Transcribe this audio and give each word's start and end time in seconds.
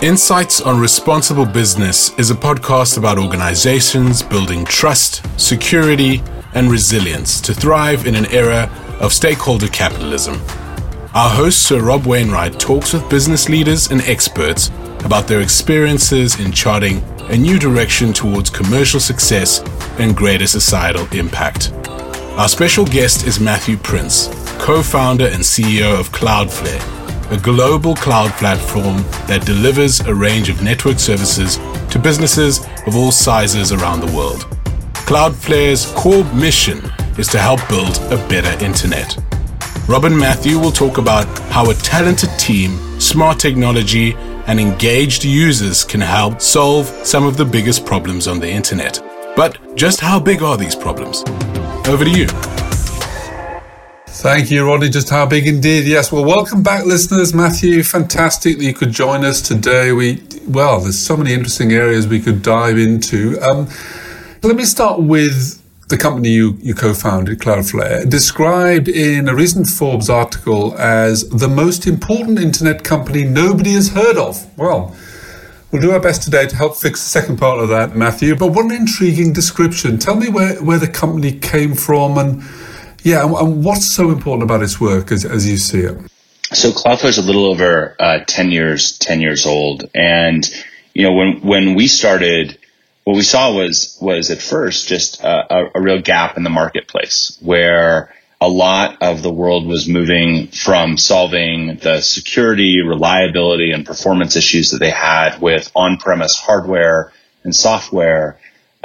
Insights 0.00 0.60
on 0.60 0.78
Responsible 0.78 1.44
Business 1.44 2.16
is 2.20 2.30
a 2.30 2.34
podcast 2.34 2.98
about 2.98 3.18
organizations 3.18 4.22
building 4.22 4.64
trust, 4.64 5.26
security, 5.40 6.22
and 6.54 6.70
resilience 6.70 7.40
to 7.40 7.52
thrive 7.52 8.06
in 8.06 8.14
an 8.14 8.26
era 8.26 8.70
of 9.00 9.12
stakeholder 9.12 9.66
capitalism. 9.66 10.34
Our 11.14 11.28
host, 11.28 11.64
Sir 11.64 11.82
Rob 11.82 12.06
Wainwright, 12.06 12.60
talks 12.60 12.92
with 12.92 13.10
business 13.10 13.48
leaders 13.48 13.90
and 13.90 14.00
experts 14.02 14.70
about 15.04 15.26
their 15.26 15.40
experiences 15.40 16.38
in 16.38 16.52
charting 16.52 17.02
a 17.22 17.36
new 17.36 17.58
direction 17.58 18.12
towards 18.12 18.50
commercial 18.50 19.00
success 19.00 19.64
and 19.98 20.16
greater 20.16 20.46
societal 20.46 21.08
impact. 21.12 21.72
Our 22.38 22.48
special 22.48 22.84
guest 22.84 23.26
is 23.26 23.40
Matthew 23.40 23.76
Prince, 23.76 24.28
co 24.60 24.80
founder 24.80 25.26
and 25.26 25.42
CEO 25.42 25.98
of 25.98 26.12
Cloudflare 26.12 26.97
a 27.30 27.36
global 27.36 27.94
cloud 27.94 28.30
platform 28.32 28.96
that 29.26 29.44
delivers 29.44 30.00
a 30.00 30.14
range 30.14 30.48
of 30.48 30.62
network 30.62 30.98
services 30.98 31.56
to 31.90 31.98
businesses 31.98 32.60
of 32.86 32.96
all 32.96 33.12
sizes 33.12 33.70
around 33.70 34.00
the 34.00 34.16
world. 34.16 34.46
Cloudflare's 35.04 35.92
core 35.92 36.24
mission 36.34 36.80
is 37.18 37.28
to 37.28 37.38
help 37.38 37.60
build 37.68 37.96
a 38.12 38.16
better 38.28 38.64
internet. 38.64 39.18
Rob 39.86 40.04
and 40.04 40.18
Matthew 40.18 40.58
will 40.58 40.72
talk 40.72 40.98
about 40.98 41.26
how 41.50 41.70
a 41.70 41.74
talented 41.74 42.30
team, 42.38 42.78
smart 43.00 43.38
technology, 43.38 44.14
and 44.46 44.58
engaged 44.58 45.24
users 45.24 45.84
can 45.84 46.00
help 46.00 46.40
solve 46.40 46.86
some 47.04 47.26
of 47.26 47.36
the 47.36 47.44
biggest 47.44 47.84
problems 47.84 48.26
on 48.26 48.40
the 48.40 48.48
internet. 48.48 49.02
But 49.36 49.76
just 49.76 50.00
how 50.00 50.18
big 50.18 50.42
are 50.42 50.56
these 50.56 50.74
problems? 50.74 51.22
Over 51.86 52.04
to 52.04 52.10
you. 52.10 52.67
Thank 54.18 54.50
you, 54.50 54.66
Rodney. 54.66 54.88
Just 54.88 55.10
how 55.10 55.26
big 55.26 55.46
indeed. 55.46 55.86
Yes. 55.86 56.10
Well, 56.10 56.24
welcome 56.24 56.60
back, 56.60 56.84
listeners. 56.84 57.32
Matthew, 57.32 57.84
fantastic 57.84 58.58
that 58.58 58.64
you 58.64 58.74
could 58.74 58.90
join 58.90 59.24
us 59.24 59.40
today. 59.40 59.92
We, 59.92 60.20
well, 60.44 60.80
there's 60.80 60.98
so 60.98 61.16
many 61.16 61.32
interesting 61.32 61.70
areas 61.70 62.08
we 62.08 62.18
could 62.18 62.42
dive 62.42 62.78
into. 62.78 63.38
Um, 63.40 63.68
let 64.42 64.56
me 64.56 64.64
start 64.64 65.00
with 65.00 65.62
the 65.88 65.96
company 65.96 66.30
you, 66.30 66.58
you 66.60 66.74
co-founded, 66.74 67.38
Cloudflare, 67.38 68.10
described 68.10 68.88
in 68.88 69.28
a 69.28 69.36
recent 69.36 69.68
Forbes 69.68 70.10
article 70.10 70.76
as 70.76 71.28
the 71.28 71.48
most 71.48 71.86
important 71.86 72.40
internet 72.40 72.82
company 72.82 73.22
nobody 73.22 73.74
has 73.74 73.90
heard 73.90 74.16
of. 74.16 74.44
Well, 74.58 74.96
We'll 75.70 75.82
do 75.82 75.90
our 75.90 76.00
best 76.00 76.22
today 76.22 76.46
to 76.46 76.56
help 76.56 76.78
fix 76.78 77.04
the 77.04 77.10
second 77.10 77.36
part 77.36 77.60
of 77.60 77.68
that, 77.68 77.94
Matthew. 77.94 78.34
But 78.34 78.52
what 78.52 78.64
an 78.64 78.72
intriguing 78.72 79.34
description. 79.34 79.98
Tell 79.98 80.16
me 80.16 80.30
where, 80.30 80.54
where 80.62 80.78
the 80.78 80.88
company 80.88 81.30
came 81.38 81.74
from 81.74 82.16
and 82.16 82.42
yeah, 83.02 83.24
and 83.24 83.64
what's 83.64 83.86
so 83.86 84.10
important 84.10 84.42
about 84.42 84.62
its 84.62 84.80
work 84.80 85.12
as, 85.12 85.24
as 85.24 85.48
you 85.48 85.56
see 85.56 85.80
it? 85.80 85.98
So 86.52 86.70
Cloudflare 86.70 87.08
is 87.08 87.18
a 87.18 87.22
little 87.22 87.46
over 87.46 87.94
uh, 87.98 88.20
ten 88.26 88.50
years 88.50 88.98
ten 88.98 89.20
years 89.20 89.46
old, 89.46 89.88
and 89.94 90.48
you 90.94 91.02
know 91.04 91.12
when 91.12 91.40
when 91.42 91.74
we 91.74 91.88
started, 91.88 92.58
what 93.04 93.16
we 93.16 93.22
saw 93.22 93.54
was 93.54 93.98
was 94.00 94.30
at 94.30 94.38
first 94.38 94.88
just 94.88 95.22
a, 95.22 95.70
a 95.74 95.80
real 95.80 96.00
gap 96.00 96.36
in 96.36 96.42
the 96.42 96.50
marketplace 96.50 97.38
where 97.42 98.14
a 98.40 98.48
lot 98.48 99.02
of 99.02 99.22
the 99.22 99.32
world 99.32 99.66
was 99.66 99.88
moving 99.88 100.46
from 100.48 100.96
solving 100.96 101.76
the 101.76 102.00
security, 102.00 102.80
reliability, 102.82 103.72
and 103.72 103.84
performance 103.84 104.36
issues 104.36 104.70
that 104.70 104.78
they 104.78 104.90
had 104.90 105.40
with 105.40 105.70
on-premise 105.74 106.38
hardware 106.38 107.12
and 107.42 107.54
software 107.54 108.38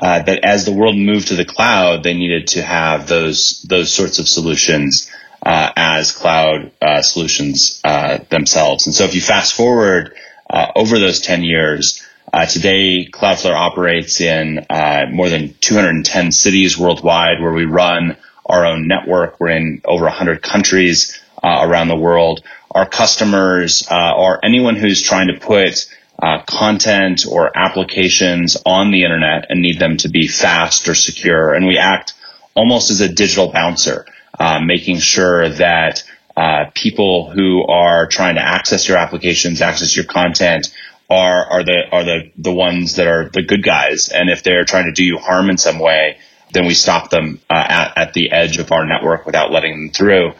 uh, 0.04 0.22
that 0.22 0.44
as 0.44 0.66
the 0.66 0.74
world 0.74 0.98
moved 0.98 1.30
to 1.30 1.36
the 1.36 1.46
cloud, 1.46 2.04
they 2.04 2.14
needed 2.14 2.48
to 2.48 2.62
have 2.62 3.08
those 3.08 3.62
those 3.70 3.90
sorts 3.90 4.20
of 4.20 4.28
solutions 4.28 5.10
uh, 5.42 5.72
as 5.78 6.12
cloud 6.12 6.74
uh, 6.82 7.02
solutions 7.02 7.80
uh, 7.86 8.18
themselves. 8.28 8.86
And 8.86 8.94
so, 8.94 9.06
if 9.06 9.16
you 9.16 9.22
fast 9.22 9.56
forward 9.56 10.14
uh, 10.50 10.74
over 10.76 11.00
those 11.00 11.22
ten 11.22 11.42
years, 11.42 12.06
uh, 12.34 12.46
today 12.46 13.08
Cloudflare 13.10 13.56
operates 13.56 14.20
in 14.20 14.66
more 15.14 15.30
than 15.30 15.56
210 15.62 16.34
cities 16.34 16.78
worldwide, 16.78 17.42
where 17.42 17.54
we 17.54 17.64
run 17.64 18.18
our 18.46 18.66
own 18.66 18.90
network. 18.90 19.40
We're 19.40 19.52
in 19.52 19.84
over 19.86 20.04
100 20.04 20.42
countries 20.42 21.18
around 21.42 21.88
the 21.88 21.96
world. 21.96 22.44
Our 22.72 22.90
customers, 22.90 23.88
or 23.90 24.44
anyone 24.44 24.76
who's 24.76 25.02
trying 25.02 25.28
to 25.28 25.40
put 25.40 25.88
uh, 26.24 26.42
content 26.48 27.26
or 27.30 27.52
applications 27.54 28.56
on 28.66 28.92
the 28.92 29.04
internet 29.04 29.48
and 29.50 29.62
need 29.62 29.78
them 29.78 29.98
to 29.98 30.08
be 30.08 30.26
fast 30.26 30.88
or 30.88 30.96
secure. 30.96 31.54
And 31.54 31.68
we 31.68 31.78
act 31.78 32.14
almost 32.56 32.92
as 32.92 33.02
a 33.02 33.10
digital 33.10 33.52
bouncer, 33.52 34.06
uh, 34.40 34.62
making 34.64 35.00
sure 35.00 35.50
that 35.50 36.04
uh, 36.38 36.72
people 36.74 37.30
who 37.30 37.68
are 37.68 38.08
trying 38.08 38.36
to 38.36 38.42
access 38.42 38.88
your 38.88 38.98
applications, 38.98 39.62
access 39.62 39.98
your 39.98 40.06
content, 40.06 40.74
are 41.10 41.46
are 41.46 41.64
the 41.66 41.82
are 41.92 42.06
the 42.06 42.32
the 42.38 42.54
ones 42.54 42.96
that 42.96 43.08
are 43.08 43.30
the 43.30 43.44
good 43.44 43.62
guys. 43.62 44.08
And 44.08 44.30
if 44.30 44.44
they're 44.44 44.64
trying 44.64 44.86
to 44.86 44.94
do 44.94 45.04
you 45.04 45.18
harm 45.18 45.50
in 45.50 45.58
some 45.58 45.78
way, 45.78 46.20
then 46.54 46.66
we 46.66 46.74
stop 46.74 47.10
them 47.10 47.42
uh, 47.50 47.66
at 47.68 47.98
at 47.98 48.14
the 48.14 48.32
edge 48.32 48.60
of 48.60 48.72
our 48.72 48.86
network 48.86 49.26
without 49.26 49.52
letting 49.52 49.74
them 49.74 49.90
through. 49.90 50.32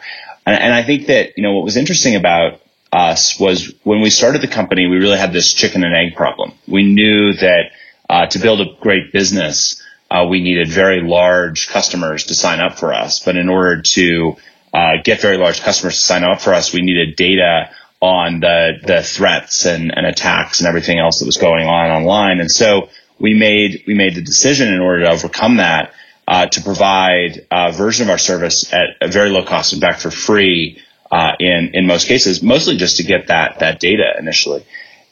And, 0.46 0.58
and 0.62 0.72
I 0.72 0.82
think 0.82 1.08
that 1.08 1.36
you 1.36 1.42
know 1.42 1.52
what 1.52 1.64
was 1.64 1.76
interesting 1.76 2.16
about 2.16 2.62
us 2.94 3.38
was 3.38 3.74
when 3.82 4.00
we 4.00 4.10
started 4.10 4.40
the 4.40 4.48
company, 4.48 4.86
we 4.86 4.96
really 4.96 5.18
had 5.18 5.32
this 5.32 5.52
chicken 5.52 5.82
and 5.84 5.94
egg 5.94 6.14
problem. 6.14 6.52
We 6.68 6.84
knew 6.84 7.32
that 7.34 7.72
uh, 8.08 8.26
to 8.26 8.38
build 8.38 8.60
a 8.60 8.66
great 8.80 9.12
business, 9.12 9.82
uh, 10.10 10.26
we 10.28 10.40
needed 10.40 10.68
very 10.68 11.02
large 11.02 11.68
customers 11.68 12.24
to 12.24 12.34
sign 12.34 12.60
up 12.60 12.78
for 12.78 12.94
us. 12.94 13.18
But 13.18 13.36
in 13.36 13.48
order 13.48 13.82
to 13.82 14.36
uh, 14.72 14.92
get 15.02 15.20
very 15.20 15.38
large 15.38 15.60
customers 15.60 15.94
to 15.94 16.06
sign 16.06 16.22
up 16.22 16.40
for 16.40 16.54
us, 16.54 16.72
we 16.72 16.82
needed 16.82 17.16
data 17.16 17.70
on 18.00 18.40
the 18.40 18.72
the 18.82 19.02
threats 19.02 19.66
and, 19.66 19.92
and 19.96 20.06
attacks 20.06 20.60
and 20.60 20.68
everything 20.68 20.98
else 20.98 21.18
that 21.18 21.26
was 21.26 21.38
going 21.38 21.66
on 21.66 21.90
online. 21.90 22.40
And 22.40 22.50
so 22.50 22.90
we 23.18 23.34
made 23.34 23.82
we 23.86 23.94
made 23.94 24.14
the 24.14 24.22
decision 24.22 24.72
in 24.72 24.80
order 24.80 25.04
to 25.04 25.10
overcome 25.10 25.56
that 25.56 25.94
uh, 26.28 26.46
to 26.46 26.60
provide 26.62 27.46
a 27.50 27.72
version 27.72 28.06
of 28.06 28.10
our 28.10 28.18
service 28.18 28.72
at 28.72 28.88
a 29.00 29.08
very 29.08 29.30
low 29.30 29.44
cost, 29.44 29.72
in 29.72 29.80
fact, 29.80 30.00
for 30.00 30.10
free 30.10 30.80
uh, 31.14 31.36
in 31.38 31.70
in 31.74 31.86
most 31.86 32.08
cases, 32.08 32.42
mostly 32.42 32.76
just 32.76 32.96
to 32.96 33.04
get 33.04 33.28
that 33.28 33.60
that 33.60 33.78
data 33.78 34.14
initially. 34.18 34.64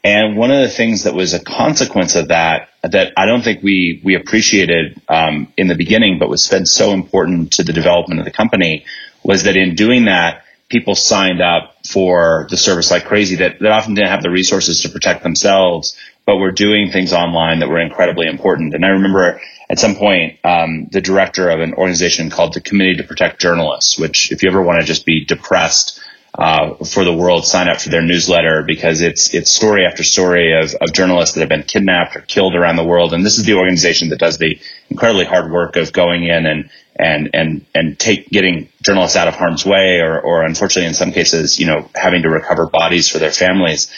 And 0.02 0.36
one 0.36 0.50
of 0.50 0.60
the 0.60 0.68
things 0.68 1.04
that 1.04 1.14
was 1.14 1.32
a 1.32 1.38
consequence 1.38 2.16
of 2.16 2.28
that 2.28 2.70
that 2.82 3.12
I 3.16 3.24
don't 3.24 3.42
think 3.42 3.62
we 3.62 4.00
we 4.02 4.16
appreciated 4.16 5.00
um, 5.08 5.52
in 5.56 5.68
the 5.68 5.76
beginning, 5.76 6.18
but 6.18 6.28
was 6.28 6.48
been 6.48 6.66
so 6.66 6.92
important 6.92 7.52
to 7.52 7.62
the 7.62 7.72
development 7.72 8.18
of 8.18 8.24
the 8.24 8.32
company, 8.32 8.84
was 9.22 9.44
that 9.44 9.56
in 9.56 9.76
doing 9.76 10.06
that, 10.06 10.42
people 10.68 10.96
signed 10.96 11.40
up 11.40 11.76
for 11.86 12.48
the 12.50 12.56
service 12.56 12.90
like 12.90 13.04
crazy 13.04 13.36
that, 13.36 13.60
that 13.60 13.70
often 13.70 13.94
didn't 13.94 14.10
have 14.10 14.22
the 14.22 14.30
resources 14.30 14.80
to 14.82 14.88
protect 14.88 15.22
themselves, 15.22 15.96
but 16.26 16.38
were 16.38 16.50
doing 16.50 16.90
things 16.90 17.12
online 17.12 17.60
that 17.60 17.69
were 17.69 17.80
incredibly 17.80 18.26
important. 18.26 18.74
And 18.74 18.84
I 18.84 18.88
remember 18.88 19.40
at 19.72 19.78
some 19.78 19.96
point, 19.96 20.38
um, 20.44 20.86
the 20.92 21.00
director 21.00 21.48
of 21.48 21.60
an 21.60 21.72
organization 21.72 22.28
called 22.28 22.52
the 22.52 22.60
Committee 22.60 22.96
to 22.96 23.04
Protect 23.04 23.40
Journalists, 23.40 23.98
which 23.98 24.30
if 24.30 24.42
you 24.42 24.50
ever 24.50 24.60
want 24.60 24.80
to 24.80 24.86
just 24.86 25.06
be 25.06 25.24
depressed 25.24 25.98
uh, 26.34 26.74
for 26.84 27.04
the 27.04 27.12
world, 27.12 27.46
sign 27.46 27.68
up 27.68 27.80
for 27.80 27.88
their 27.88 28.02
newsletter 28.02 28.64
because 28.66 29.00
it's 29.00 29.32
it's 29.32 29.50
story 29.50 29.86
after 29.86 30.04
story 30.04 30.52
of, 30.52 30.74
of 30.74 30.92
journalists 30.92 31.34
that 31.34 31.40
have 31.40 31.48
been 31.48 31.62
kidnapped 31.62 32.14
or 32.14 32.20
killed 32.20 32.54
around 32.54 32.76
the 32.76 32.84
world. 32.84 33.14
And 33.14 33.24
this 33.24 33.38
is 33.38 33.46
the 33.46 33.54
organization 33.54 34.10
that 34.10 34.18
does 34.18 34.36
the 34.36 34.60
incredibly 34.90 35.24
hard 35.24 35.50
work 35.50 35.76
of 35.76 35.90
going 35.90 36.24
in 36.24 36.44
and 36.44 36.70
and 36.94 37.30
and 37.32 37.64
and 37.74 37.98
take 37.98 38.28
getting 38.28 38.68
journalists 38.82 39.16
out 39.16 39.26
of 39.26 39.36
harm's 39.36 39.64
way, 39.64 40.00
or 40.00 40.20
or 40.20 40.42
unfortunately 40.42 40.88
in 40.88 40.94
some 40.94 41.12
cases, 41.12 41.58
you 41.58 41.64
know, 41.64 41.88
having 41.94 42.22
to 42.24 42.28
recover 42.28 42.66
bodies 42.66 43.08
for 43.08 43.18
their 43.18 43.32
families. 43.32 43.90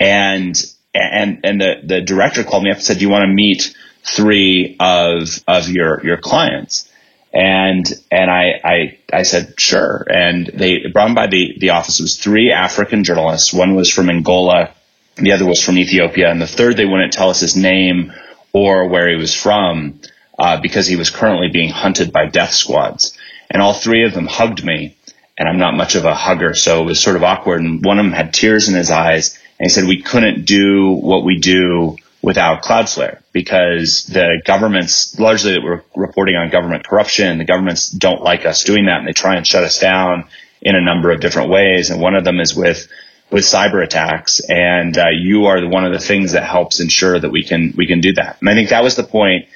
And 0.00 0.60
and 0.92 1.38
and 1.44 1.60
the 1.60 1.74
the 1.84 2.00
director 2.00 2.42
called 2.42 2.64
me 2.64 2.70
up 2.70 2.78
and 2.78 2.84
said, 2.84 2.98
"Do 2.98 3.04
you 3.04 3.10
want 3.10 3.22
to 3.22 3.32
meet?" 3.32 3.76
Three 4.04 4.76
of 4.80 5.42
of 5.46 5.68
your 5.68 6.04
your 6.04 6.16
clients. 6.16 6.88
And 7.32 7.86
and 8.10 8.30
I, 8.30 8.60
I 8.64 8.98
I 9.12 9.22
said 9.22 9.54
sure. 9.58 10.04
And 10.08 10.46
they 10.46 10.86
brought 10.86 11.14
by 11.14 11.26
the 11.26 11.56
the 11.58 11.70
office. 11.70 12.00
It 12.00 12.04
was 12.04 12.16
three 12.16 12.52
African 12.52 13.04
journalists. 13.04 13.52
One 13.52 13.74
was 13.74 13.90
from 13.90 14.10
Angola. 14.10 14.74
The 15.16 15.32
other 15.32 15.46
was 15.46 15.62
from 15.62 15.78
Ethiopia. 15.78 16.30
And 16.30 16.40
the 16.40 16.46
third 16.46 16.76
they 16.76 16.86
wouldn't 16.86 17.12
tell 17.12 17.30
us 17.30 17.40
his 17.40 17.56
name 17.56 18.12
or 18.52 18.88
where 18.88 19.08
he 19.08 19.16
was 19.16 19.34
from 19.34 20.00
uh, 20.38 20.60
because 20.60 20.86
he 20.86 20.96
was 20.96 21.10
currently 21.10 21.48
being 21.48 21.70
hunted 21.70 22.12
by 22.12 22.26
death 22.26 22.52
squads. 22.52 23.16
And 23.48 23.62
all 23.62 23.74
three 23.74 24.04
of 24.04 24.14
them 24.14 24.26
hugged 24.26 24.64
me. 24.64 24.96
And 25.38 25.48
I'm 25.48 25.58
not 25.58 25.76
much 25.76 25.94
of 25.94 26.04
a 26.04 26.14
hugger 26.14 26.54
so 26.54 26.82
it 26.82 26.86
was 26.86 27.00
sort 27.00 27.16
of 27.16 27.22
awkward. 27.22 27.60
And 27.62 27.84
one 27.84 27.98
of 27.98 28.04
them 28.04 28.12
had 28.12 28.34
tears 28.34 28.68
in 28.68 28.74
his 28.74 28.90
eyes. 28.90 29.38
And 29.58 29.66
he 29.66 29.68
said 29.68 29.84
we 29.84 30.02
couldn't 30.02 30.46
do 30.46 30.92
what 30.92 31.24
we 31.24 31.38
do 31.38 31.96
without 32.22 32.62
Cloudflare 32.62 33.22
because 33.32 34.04
the 34.06 34.42
governments 34.44 35.18
largely 35.18 35.52
that 35.52 35.62
we're 35.62 35.82
reporting 35.96 36.36
on 36.36 36.50
government 36.50 36.86
corruption, 36.86 37.38
the 37.38 37.44
governments 37.44 37.88
don't 37.90 38.22
like 38.22 38.44
us 38.44 38.64
doing 38.64 38.86
that 38.86 38.98
and 38.98 39.08
they 39.08 39.12
try 39.12 39.36
and 39.36 39.46
shut 39.46 39.64
us 39.64 39.78
down 39.78 40.28
in 40.60 40.76
a 40.76 40.80
number 40.80 41.10
of 41.10 41.20
different 41.20 41.48
ways. 41.48 41.90
And 41.90 42.00
one 42.00 42.14
of 42.14 42.24
them 42.24 42.40
is 42.40 42.54
with 42.54 42.88
with 43.30 43.44
cyber 43.44 43.82
attacks. 43.82 44.40
And 44.40 44.96
uh, 44.98 45.10
you 45.10 45.46
are 45.46 45.66
one 45.66 45.84
of 45.84 45.92
the 45.92 46.04
things 46.04 46.32
that 46.32 46.42
helps 46.42 46.80
ensure 46.80 47.18
that 47.18 47.30
we 47.30 47.44
can 47.44 47.74
we 47.76 47.86
can 47.86 48.00
do 48.00 48.12
that. 48.14 48.38
And 48.40 48.50
I 48.50 48.54
think 48.54 48.70
that 48.70 48.82
was 48.82 48.96
the 48.96 49.04
point 49.04 49.46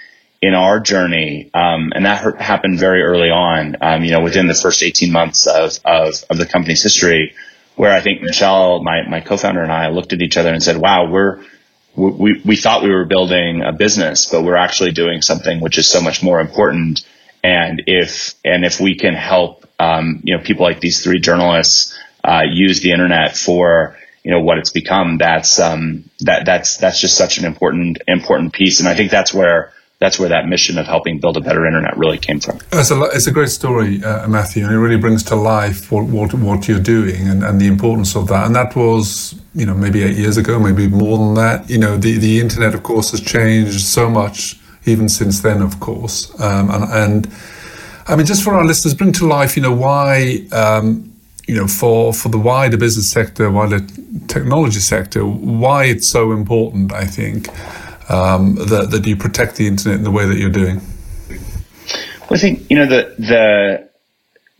in 0.41 0.55
our 0.55 0.79
journey, 0.79 1.51
um, 1.55 1.93
and 1.95 2.05
that 2.05 2.39
happened 2.39 2.79
very 2.79 3.03
early 3.03 3.31
on. 3.31 3.77
Um, 3.81 4.05
you 4.05 4.11
know, 4.11 4.21
within 4.21 4.47
the 4.47 4.55
first 4.55 4.83
18 4.83 5.11
months 5.11 5.47
of, 5.47 5.79
of 5.85 6.23
of 6.29 6.37
the 6.37 6.47
company's 6.47 6.83
history, 6.83 7.35
where 7.77 7.93
I 7.93 8.01
think 8.01 8.23
Michelle, 8.23 8.83
my 8.83 9.09
my 9.09 9.21
co-founder, 9.21 9.63
and 9.63 9.73
I 9.73 9.89
looked 9.89 10.13
at 10.13 10.21
each 10.21 10.37
other 10.37 10.53
and 10.53 10.63
said, 10.63 10.77
"Wow, 10.77 11.11
we're 11.11 11.43
we, 11.96 12.41
we 12.44 12.56
thought 12.56 12.82
we 12.82 12.91
were 12.91 13.05
building 13.05 13.62
a 13.62 13.73
business, 13.73 14.26
but 14.31 14.43
we're 14.43 14.56
actually 14.56 14.93
doing 14.93 15.23
something 15.23 15.61
which 15.61 15.79
is 15.79 15.87
so 15.87 16.00
much 16.00 16.23
more 16.23 16.41
important. 16.41 17.05
And 17.43 17.82
if, 17.87 18.35
and 18.44 18.64
if 18.64 18.81
we 18.81 18.96
can 18.96 19.14
help, 19.14 19.67
um, 19.79 20.20
you 20.25 20.37
know, 20.37 20.43
people 20.43 20.64
like 20.64 20.81
these 20.81 21.02
three 21.05 21.20
journalists, 21.20 21.96
uh, 22.25 22.43
use 22.50 22.81
the 22.81 22.91
internet 22.91 23.37
for, 23.37 23.96
you 24.23 24.31
know, 24.31 24.41
what 24.41 24.58
it's 24.58 24.70
become, 24.70 25.19
that's, 25.19 25.61
um, 25.61 26.05
that, 26.20 26.46
that's, 26.46 26.79
that's 26.79 27.00
just 27.00 27.17
such 27.17 27.38
an 27.38 27.44
important, 27.44 27.99
important 28.08 28.52
piece. 28.55 28.81
And 28.81 28.88
I 28.88 28.94
think 28.94 29.11
that's 29.11 29.35
where, 29.35 29.73
that's 30.00 30.19
where 30.19 30.31
that 30.31 30.46
mission 30.46 30.79
of 30.79 30.87
helping 30.87 31.20
build 31.20 31.37
a 31.37 31.41
better 31.41 31.67
internet 31.67 31.96
really 31.96 32.19
came 32.19 32.41
from. 32.41 32.58
It's 32.73 32.91
a, 32.91 33.00
it's 33.12 33.26
a 33.26 33.31
great 33.31 33.50
story, 33.50 34.02
uh, 34.02 34.26
Matthew, 34.26 34.64
and 34.64 34.73
it 34.73 34.79
really 34.79 34.96
brings 34.96 35.23
to 35.25 35.37
life 35.37 35.93
what, 35.93 36.06
what, 36.06 36.35
what 36.35 36.67
you're 36.67 36.81
doing 36.81 37.29
and, 37.29 37.44
and 37.44 37.61
the 37.61 37.67
importance 37.67 38.17
of 38.17 38.26
that. 38.29 38.46
And 38.46 38.56
that 38.56 38.75
was, 38.75 39.35
you 39.55 39.67
know, 39.67 39.75
maybe 39.75 40.03
eight 40.03 40.17
years 40.17 40.37
ago, 40.37 40.59
maybe 40.59 40.89
more 40.89 41.19
than 41.19 41.35
that. 41.35 41.71
You 41.71 41.79
know, 41.79 41.97
the, 41.97 42.19
the 42.19 42.41
internet, 42.41 42.75
of 42.75 42.83
course, 42.83 43.11
has 43.12 43.21
changed 43.21 43.81
so 43.81 44.11
much 44.11 44.59
even 44.87 45.09
since 45.09 45.41
then, 45.41 45.62
of 45.62 45.81
course. 45.81 46.29
Um, 46.41 46.71
and, 46.71 46.85
and, 46.93 47.35
I 48.06 48.17
mean, 48.17 48.27
just 48.27 48.45
for 48.45 48.55
our 48.55 48.65
listeners, 48.65 48.95
bring 48.95 49.12
to 49.12 49.27
life, 49.27 49.56
you 49.56 49.62
know, 49.62 49.73
why, 49.73 50.47
um, 50.53 51.11
you 51.47 51.55
know, 51.55 51.67
for, 51.67 52.12
for 52.12 52.29
the 52.29 52.39
wider 52.39 52.77
business 52.77 53.11
sector, 53.11 53.51
wider 53.51 53.81
technology 54.29 54.81
sector, 54.81 55.25
why 55.25 55.85
it's 55.85 56.06
so 56.06 56.33
important, 56.33 56.93
I 56.93 57.06
think 57.06 57.49
um, 58.11 58.56
that, 58.56 58.91
that 58.91 59.06
you 59.06 59.17
protect 59.17 59.56
the 59.56 59.67
internet 59.67 59.99
in 59.99 60.05
the 60.05 60.11
way 60.11 60.27
that 60.27 60.37
you're 60.37 60.51
doing? 60.51 60.81
Well, 61.29 62.39
I 62.39 62.39
think 62.39 62.71
you 62.71 62.77
know 62.77 62.87
the 62.87 63.15
the 63.19 63.89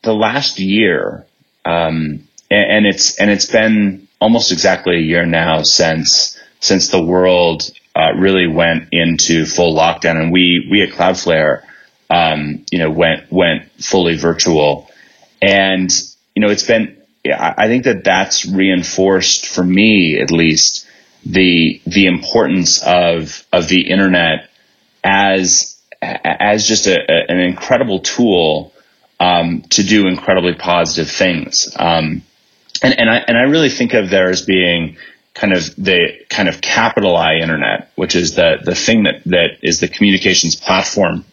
the 0.03 0.13
last 0.13 0.59
year, 0.59 1.25
um, 1.65 2.29
and, 2.51 2.71
and, 2.71 2.87
it's 2.87 3.17
and 3.17 3.31
it's 3.31 3.47
been 3.47 4.04
almost 4.21 4.53
exactly 4.53 4.97
a 4.97 5.01
year 5.01 5.27
now 5.27 5.63
since 5.63 6.39
since 6.61 6.89
the 6.89 7.03
world 7.03 7.71
uh, 7.95 8.13
really 8.17 8.47
went 8.47 8.89
into 8.91 9.45
full 9.45 9.75
lockdown, 9.75 10.21
and 10.21 10.33
we 10.33 10.67
we 10.71 10.83
at 10.83 10.91
Cloudflare, 10.91 11.63
um, 12.11 12.65
you 12.71 12.79
know, 12.79 12.91
went 12.91 13.31
went 13.31 13.71
fully 13.81 14.17
virtual, 14.17 14.91
and 15.41 15.91
you 16.35 16.41
know, 16.41 16.49
it's 16.51 16.65
been. 16.65 16.97
I 17.27 17.69
think 17.69 17.85
that 17.85 18.05
that's 18.05 18.45
reinforced 18.45 19.47
for 19.47 19.65
me, 19.65 20.21
at 20.21 20.31
least, 20.31 20.87
the 21.25 21.81
the 21.87 22.07
importance 22.07 22.83
of 22.83 23.47
of 23.51 23.69
the 23.69 23.89
internet 23.89 24.51
as 25.03 25.81
as 26.03 26.67
just 26.67 26.87
a, 26.87 26.99
a, 26.99 27.33
an 27.33 27.39
incredible 27.39 28.01
tool 28.01 28.73
um, 29.21 29.63
to 29.71 29.83
do 29.83 30.07
incredibly 30.07 30.55
positive 30.55 31.11
things. 31.11 31.75
Um, 31.79 32.23
and 32.85 33.01
and 33.01 33.11
I 33.11 33.17
and 33.17 33.37
I 33.37 33.43
really 33.43 33.71
think 33.71 33.95
of 33.95 34.11
there 34.11 34.31
as 34.31 34.43
being 34.43 34.97
kind 35.33 35.53
of 35.53 35.75
the 35.77 36.25
kind 36.29 36.49
of 36.49 36.61
capital 36.61 37.17
I 37.17 37.37
internet, 37.37 37.91
which 37.97 38.15
is 38.15 38.35
the 38.35 38.59
the 38.63 38.75
thing 38.75 39.05
that 39.05 39.25
that 39.27 39.59
is 39.63 39.81
the 39.81 39.89
communications 39.89 40.55
platform 40.55 41.25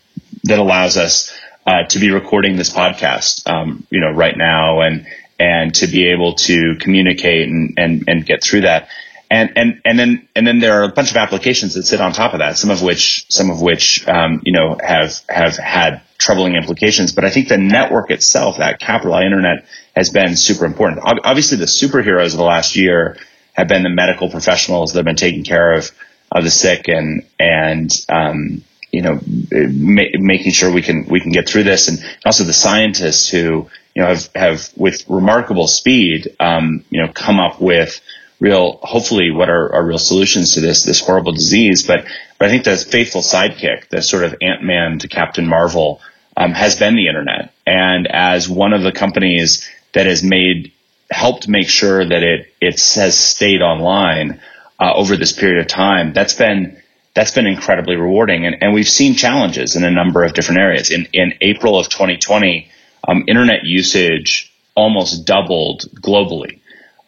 that 0.44 0.60
allows 0.60 0.98
us 0.98 1.38
uh, 1.66 1.84
to 1.90 2.00
be 2.00 2.10
recording 2.10 2.56
this 2.56 2.72
podcast, 2.72 3.48
um, 3.48 3.86
you 3.90 4.00
know, 4.00 4.12
right 4.12 4.36
now, 4.36 4.82
and 4.82 5.06
and 5.40 5.76
to 5.76 5.88
be 5.88 6.10
able 6.10 6.36
to 6.36 6.76
communicate 6.80 7.50
and 7.50 7.74
and 7.78 8.04
and 8.08 8.26
get 8.26 8.44
through 8.44 8.62
that 8.62 8.88
and 9.32 9.54
and 9.56 9.82
and 9.86 9.98
then 9.98 10.28
and 10.36 10.46
then 10.46 10.60
there 10.60 10.82
are 10.82 10.84
a 10.84 10.90
bunch 10.90 11.12
of 11.12 11.18
applications 11.18 11.76
that 11.76 11.84
sit 11.84 12.02
on 12.02 12.12
top 12.12 12.34
of 12.34 12.40
that. 12.40 12.58
Some 12.58 12.70
of 12.70 12.82
which 12.82 13.26
some 13.30 13.50
of 13.50 13.62
which 13.62 14.06
um, 14.08 14.42
you 14.44 14.52
know 14.52 14.78
have 14.84 15.22
have 15.30 15.56
had 15.56 16.02
troubling 16.18 16.56
implications. 16.56 17.14
But 17.14 17.24
I 17.24 17.30
think 17.30 17.48
the 17.48 17.58
network 17.58 18.12
itself, 18.12 18.58
that 18.58 18.80
capital 18.80 19.14
I 19.14 19.24
internet, 19.24 19.66
has 19.96 20.10
been 20.10 20.36
super 20.36 20.66
important. 20.66 21.02
Obviously, 21.04 21.58
the 21.58 21.66
superheroes 21.66 22.32
of 22.32 22.38
the 22.38 22.44
last 22.44 22.76
year 22.76 23.18
have 23.54 23.68
been 23.68 23.84
the 23.84 23.90
medical 23.90 24.30
professionals 24.30 24.94
that 24.94 25.00
have 25.00 25.06
been 25.06 25.16
taking 25.16 25.44
care 25.44 25.74
of 25.74 25.92
of 26.32 26.44
the 26.44 26.52
sick 26.52 26.88
and 26.88 27.26
and 27.40 28.06
um, 28.08 28.64
you 28.92 29.02
know 29.02 29.20
ma- 29.52 30.04
making 30.14 30.52
sure 30.52 30.72
we 30.72 30.82
can 30.82 31.06
we 31.06 31.20
can 31.20 31.32
get 31.32 31.48
through 31.48 31.64
this, 31.64 31.88
and 31.88 32.00
also 32.26 32.44
the 32.44 32.54
scientists 32.54 33.30
who 33.30 33.70
you 33.96 34.02
know 34.02 34.08
have 34.08 34.30
have 34.36 34.70
with 34.76 35.04
remarkable 35.10 35.68
speed 35.68 36.36
um, 36.40 36.86
you 36.90 37.02
know 37.02 37.12
come 37.12 37.40
up 37.40 37.62
with 37.62 38.00
real, 38.42 38.80
hopefully 38.82 39.32
what 39.32 39.50
are, 39.50 39.74
are 39.74 39.86
real 39.86 40.00
solutions 40.00 40.56
to 40.56 40.62
this, 40.62 40.84
this 40.84 41.00
horrible 41.00 41.32
disease. 41.32 41.86
But, 41.86 42.06
but 42.38 42.48
I 42.48 42.52
think 42.52 42.66
the 42.66 42.76
faithful 42.76 43.22
sidekick, 43.22 43.88
the 43.90 44.02
sort 44.02 44.24
of 44.24 44.36
Ant-Man 44.42 45.00
to 45.00 45.08
Captain 45.08 45.48
Marvel, 45.48 46.02
um, 46.36 46.52
has 46.52 46.78
been 46.78 46.96
the 46.96 47.08
internet. 47.08 47.54
And 47.66 48.08
as 48.08 48.50
one 48.50 48.74
of 48.74 48.82
the 48.82 48.92
companies 48.92 49.70
that 49.94 50.06
has 50.06 50.24
made, 50.24 50.72
helped 51.10 51.48
make 51.48 51.70
sure 51.70 52.04
that 52.04 52.24
it, 52.24 52.54
it 52.62 52.80
has 52.96 53.18
stayed 53.18 53.62
online, 53.62 54.40
uh, 54.80 54.94
over 54.96 55.16
this 55.16 55.32
period 55.32 55.60
of 55.60 55.68
time, 55.68 56.14
that's 56.14 56.34
been, 56.34 56.82
that's 57.14 57.32
been 57.32 57.46
incredibly 57.46 57.96
rewarding. 57.96 58.46
And, 58.46 58.58
and 58.62 58.74
we've 58.74 58.90
seen 58.90 59.16
challenges 59.16 59.76
in 59.76 59.84
a 59.84 59.92
number 59.92 60.24
of 60.24 60.34
different 60.34 60.62
areas. 60.62 60.90
In, 60.90 61.08
in 61.14 61.34
April 61.42 61.78
of 61.78 61.90
2020, 61.90 62.70
um, 63.08 63.26
internet 63.28 63.64
usage 63.64 64.52
almost 64.76 65.26
doubled 65.26 65.84
globally. 65.96 66.60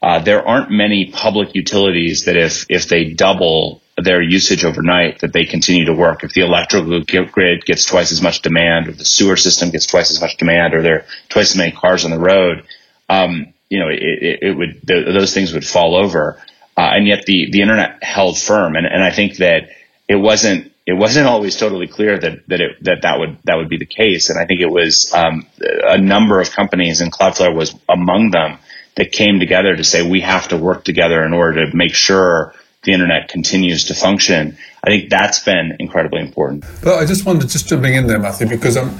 Uh, 0.01 0.19
there 0.19 0.45
aren't 0.45 0.69
many 0.69 1.12
public 1.12 1.56
utilities 1.56 2.25
that 2.25 2.36
if, 2.36 2.65
if 2.69 2.89
they 2.89 3.13
double 3.13 3.81
their 4.03 4.21
usage 4.21 4.63
overnight, 4.63 5.19
that 5.19 5.33
they 5.33 5.45
continue 5.45 5.85
to 5.85 5.94
work. 5.94 6.23
If 6.23 6.33
the 6.33 6.41
electrical 6.41 7.03
grid 7.25 7.65
gets 7.65 7.85
twice 7.85 8.11
as 8.11 8.21
much 8.21 8.41
demand, 8.41 8.88
or 8.88 8.91
the 8.91 9.05
sewer 9.05 9.35
system 9.35 9.69
gets 9.69 9.85
twice 9.85 10.11
as 10.11 10.21
much 10.21 10.38
demand, 10.38 10.73
or 10.73 10.81
there 10.81 10.95
are 11.00 11.05
twice 11.29 11.51
as 11.51 11.57
many 11.57 11.71
cars 11.71 12.05
on 12.05 12.11
the 12.11 12.19
road, 12.19 12.65
um, 13.09 13.53
you 13.69 13.79
know, 13.79 13.89
it, 13.89 14.01
it, 14.01 14.39
it 14.41 14.57
would 14.57 14.81
the, 14.83 15.11
those 15.11 15.33
things 15.33 15.53
would 15.53 15.65
fall 15.65 15.95
over. 15.95 16.41
Uh, 16.75 16.89
and 16.94 17.07
yet 17.07 17.25
the 17.25 17.50
the 17.51 17.61
internet 17.61 18.03
held 18.03 18.38
firm, 18.38 18.75
and 18.75 18.85
and 18.85 19.03
I 19.03 19.11
think 19.11 19.38
that 19.38 19.69
it 20.07 20.15
wasn't 20.15 20.71
it 20.85 20.94
wasn't 20.94 21.27
always 21.27 21.55
totally 21.55 21.88
clear 21.88 22.17
that 22.17 22.47
that 22.47 22.61
it, 22.61 22.83
that 22.83 23.01
that 23.03 23.19
would 23.19 23.38
that 23.44 23.57
would 23.57 23.69
be 23.69 23.77
the 23.77 23.85
case. 23.85 24.29
And 24.29 24.39
I 24.39 24.45
think 24.45 24.61
it 24.61 24.71
was 24.71 25.13
um, 25.13 25.47
a 25.59 25.97
number 25.97 26.41
of 26.41 26.51
companies, 26.51 27.01
and 27.01 27.11
Cloudflare 27.11 27.55
was 27.55 27.75
among 27.88 28.31
them, 28.31 28.57
that 28.95 29.11
came 29.11 29.39
together 29.39 29.75
to 29.75 29.83
say 29.83 30.07
we 30.07 30.21
have 30.21 30.47
to 30.50 30.57
work 30.57 30.83
together 30.83 31.23
in 31.23 31.33
order 31.33 31.65
to 31.65 31.75
make 31.75 31.94
sure 31.94 32.53
the 32.83 32.91
internet 32.91 33.30
continues 33.30 33.85
to 33.85 33.95
function. 33.95 34.57
I 34.83 34.89
think 34.89 35.09
that's 35.09 35.39
been 35.39 35.75
incredibly 35.80 36.21
important. 36.21 36.65
But 36.83 37.00
I 37.00 37.06
just 37.06 37.25
wanted 37.25 37.50
just 37.50 37.68
jumping 37.68 37.95
in 37.95 38.07
there, 38.07 38.19
Matthew, 38.19 38.47
because 38.47 38.77
I'm. 38.77 38.97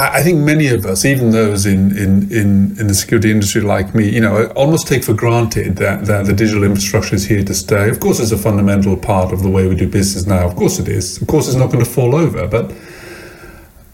I 0.00 0.22
think 0.22 0.38
many 0.38 0.68
of 0.68 0.86
us, 0.86 1.04
even 1.04 1.32
those 1.32 1.66
in, 1.66 1.90
in, 1.98 2.30
in, 2.30 2.78
in 2.78 2.86
the 2.86 2.94
security 2.94 3.32
industry 3.32 3.62
like 3.62 3.96
me, 3.96 4.08
you 4.08 4.20
know, 4.20 4.46
almost 4.54 4.86
take 4.86 5.02
for 5.02 5.12
granted 5.12 5.74
that, 5.78 6.04
that 6.04 6.26
the 6.26 6.32
digital 6.32 6.62
infrastructure 6.62 7.16
is 7.16 7.26
here 7.26 7.42
to 7.42 7.52
stay. 7.52 7.90
Of 7.90 7.98
course, 7.98 8.20
it's 8.20 8.30
a 8.30 8.38
fundamental 8.38 8.96
part 8.96 9.32
of 9.32 9.42
the 9.42 9.48
way 9.48 9.66
we 9.66 9.74
do 9.74 9.88
business 9.88 10.24
now. 10.24 10.46
Of 10.46 10.54
course 10.54 10.78
it 10.78 10.86
is. 10.86 11.20
Of 11.20 11.26
course, 11.26 11.48
it's 11.48 11.56
not 11.56 11.72
going 11.72 11.84
to 11.84 11.90
fall 11.90 12.14
over. 12.14 12.46
But 12.46 12.72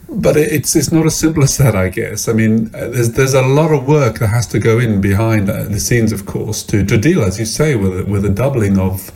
but 0.09 0.37
it's 0.37 0.75
it's 0.75 0.91
not 0.91 1.05
as 1.05 1.15
simple 1.15 1.43
as 1.43 1.57
that, 1.57 1.75
I 1.75 1.89
guess. 1.89 2.27
I 2.27 2.33
mean, 2.33 2.73
uh, 2.75 2.89
there's 2.89 3.11
there's 3.11 3.33
a 3.33 3.41
lot 3.41 3.71
of 3.71 3.87
work 3.87 4.19
that 4.19 4.27
has 4.27 4.47
to 4.47 4.59
go 4.59 4.79
in 4.79 5.01
behind 5.01 5.49
uh, 5.49 5.63
the 5.63 5.79
scenes, 5.79 6.11
of 6.11 6.25
course, 6.25 6.63
to, 6.63 6.85
to 6.85 6.97
deal, 6.97 7.23
as 7.23 7.39
you 7.39 7.45
say, 7.45 7.75
with 7.75 8.07
with 8.07 8.25
a 8.25 8.29
doubling 8.29 8.77
of, 8.77 9.11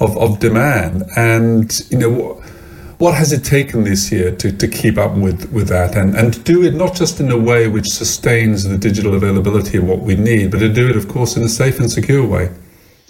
of 0.00 0.16
of 0.16 0.38
demand. 0.40 1.04
And 1.16 1.80
you 1.90 1.98
know, 1.98 2.42
what 3.02 3.14
has 3.14 3.32
it 3.32 3.44
taken 3.44 3.82
this 3.82 4.12
year 4.12 4.30
to, 4.36 4.52
to 4.52 4.68
keep 4.68 4.96
up 4.96 5.16
with, 5.16 5.50
with 5.52 5.66
that 5.66 5.96
and, 5.96 6.14
and 6.14 6.34
to 6.34 6.38
do 6.38 6.62
it 6.62 6.72
not 6.72 6.94
just 6.94 7.18
in 7.18 7.32
a 7.32 7.36
way 7.36 7.66
which 7.66 7.88
sustains 7.88 8.62
the 8.62 8.78
digital 8.78 9.14
availability 9.14 9.78
of 9.78 9.84
what 9.84 9.98
we 10.02 10.14
need, 10.14 10.52
but 10.52 10.60
to 10.60 10.72
do 10.72 10.88
it, 10.88 10.94
of 10.96 11.08
course, 11.08 11.36
in 11.36 11.42
a 11.42 11.48
safe 11.48 11.80
and 11.80 11.90
secure 11.90 12.24
way? 12.24 12.48